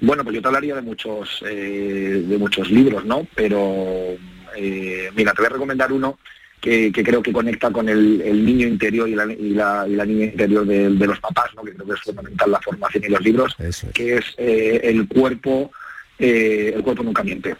[0.00, 3.26] bueno, pues yo te hablaría de muchos, eh, de muchos libros, ¿no?
[3.34, 4.16] Pero,
[4.56, 6.18] eh, mira, te voy a recomendar uno
[6.64, 11.50] que, creo que conecta con el, niño interior y la, niña interior de, los papás,
[11.54, 11.62] ¿no?
[11.62, 13.54] que creo que es fundamental la formación y los libros,
[13.92, 15.70] que es eh, El cuerpo
[16.18, 17.54] eh, el cuerpo nunca miente,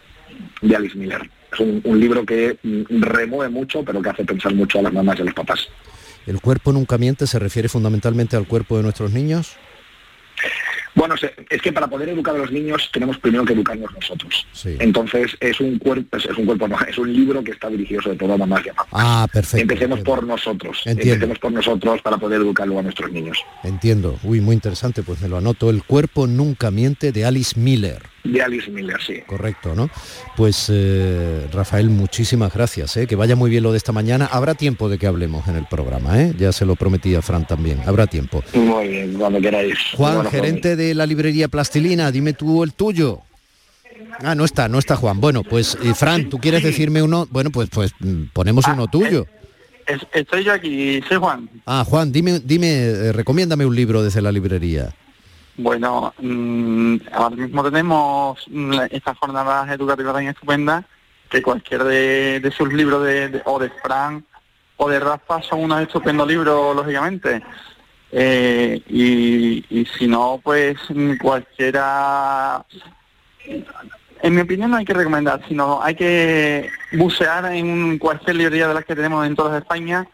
[0.61, 1.29] de Alice Miller.
[1.53, 5.19] Es un, libro que mm, remueve mucho, pero que hace pensar mucho a las mamás
[5.19, 5.67] y a los papás.
[6.25, 9.55] ¿El cuerpo nunca miente se refiere fundamentalmente al cuerpo de nuestros niños?
[10.95, 11.15] Bueno,
[11.49, 14.47] es que para poder educar a los niños tenemos primero que educarnos nosotros.
[14.63, 18.17] Entonces es un cuerpo, es un cuerpo, no, es un libro que está dirigido sobre
[18.17, 18.93] todo a mamás y a papás.
[18.93, 19.61] Ah, perfecto.
[19.61, 20.81] Empecemos por nosotros.
[20.85, 23.37] Empecemos por nosotros para poder educarlo a nuestros niños.
[23.63, 24.17] Entiendo.
[24.23, 25.69] Uy, muy interesante, pues me lo anoto.
[25.69, 29.21] El cuerpo nunca miente de Alice Miller de Alice Miller, sí.
[29.25, 29.89] Correcto, ¿no?
[30.35, 33.07] Pues eh, Rafael, muchísimas gracias, ¿eh?
[33.07, 34.25] que vaya muy bien lo de esta mañana.
[34.25, 36.33] Habrá tiempo de que hablemos en el programa, ¿eh?
[36.37, 38.43] ya se lo prometí a Fran también, habrá tiempo.
[38.53, 39.77] Muy bien, cuando queráis.
[39.95, 43.21] Juan, gerente de la librería Plastilina, dime tú el tuyo.
[44.19, 45.21] Ah, no está, no está Juan.
[45.21, 47.27] Bueno, pues eh, Fran, ¿tú quieres decirme uno?
[47.29, 49.25] Bueno, pues pues mm, ponemos uno tuyo.
[50.13, 51.49] estoy yo aquí, soy Juan.
[51.65, 54.93] Ah, Juan, dime, dime, recomiéndame un libro desde la librería.
[55.57, 60.85] Bueno, mm, ahora mismo tenemos mm, estas jornadas educativas tan estupendas
[61.29, 64.25] que cualquier de, sus libros de, o de Fran
[64.77, 67.41] o de Rafa son unos estupendos libros, lógicamente.
[68.11, 72.65] Eh, y, y si no, pues mm, cualquiera...
[74.21, 78.73] En mi opinión no hay que recomendar, sino hay que bucear en cualquier librería de
[78.73, 80.07] las que tenemos en toda España,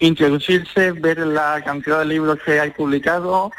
[0.00, 3.52] introducirse, ver la cantidad de libros que hay publicados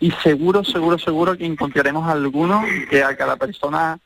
[0.00, 3.98] y seguro, seguro, seguro que encontraremos alguno que a cada persona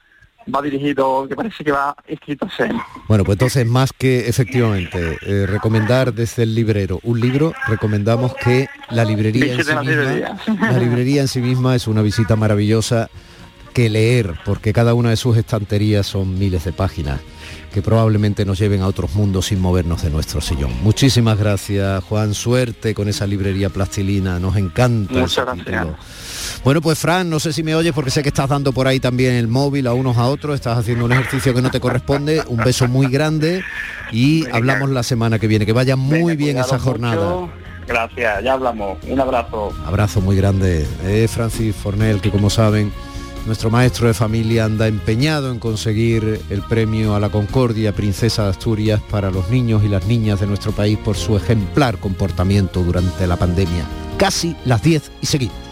[0.54, 2.72] va dirigido, que parece que va escrito a ser.
[3.06, 8.68] Bueno, pues entonces más que efectivamente eh, recomendar desde el librero un libro, recomendamos que
[8.90, 10.38] la librería en sí misma, librería.
[10.60, 13.10] la librería en sí misma es una visita maravillosa
[13.78, 17.20] que leer, porque cada una de sus estanterías son miles de páginas
[17.72, 20.72] que probablemente nos lleven a otros mundos sin movernos de nuestro sillón.
[20.82, 22.34] Muchísimas gracias, Juan.
[22.34, 24.40] Suerte con esa librería plastilina.
[24.40, 25.12] Nos encanta.
[25.12, 25.64] Muchas gracias.
[25.64, 25.96] título.
[26.64, 28.98] Bueno, pues Fran, no sé si me oyes porque sé que estás dando por ahí
[28.98, 32.42] también el móvil a unos a otros, estás haciendo un ejercicio que no te corresponde,
[32.48, 33.62] un beso muy grande
[34.10, 35.66] y hablamos la semana que viene.
[35.66, 37.30] Que vaya muy bien esa jornada.
[37.30, 37.52] mucho.
[37.86, 38.98] Gracias, ya hablamos.
[39.06, 39.72] Un abrazo.
[39.86, 40.84] Abrazo muy grande.
[41.04, 42.92] Eh, Francis Fornel, que como saben,
[43.48, 48.50] nuestro maestro de familia anda empeñado en conseguir el premio a la Concordia Princesa de
[48.50, 53.26] Asturias para los niños y las niñas de nuestro país por su ejemplar comportamiento durante
[53.26, 53.84] la pandemia.
[54.18, 55.67] Casi las 10 y seguimos.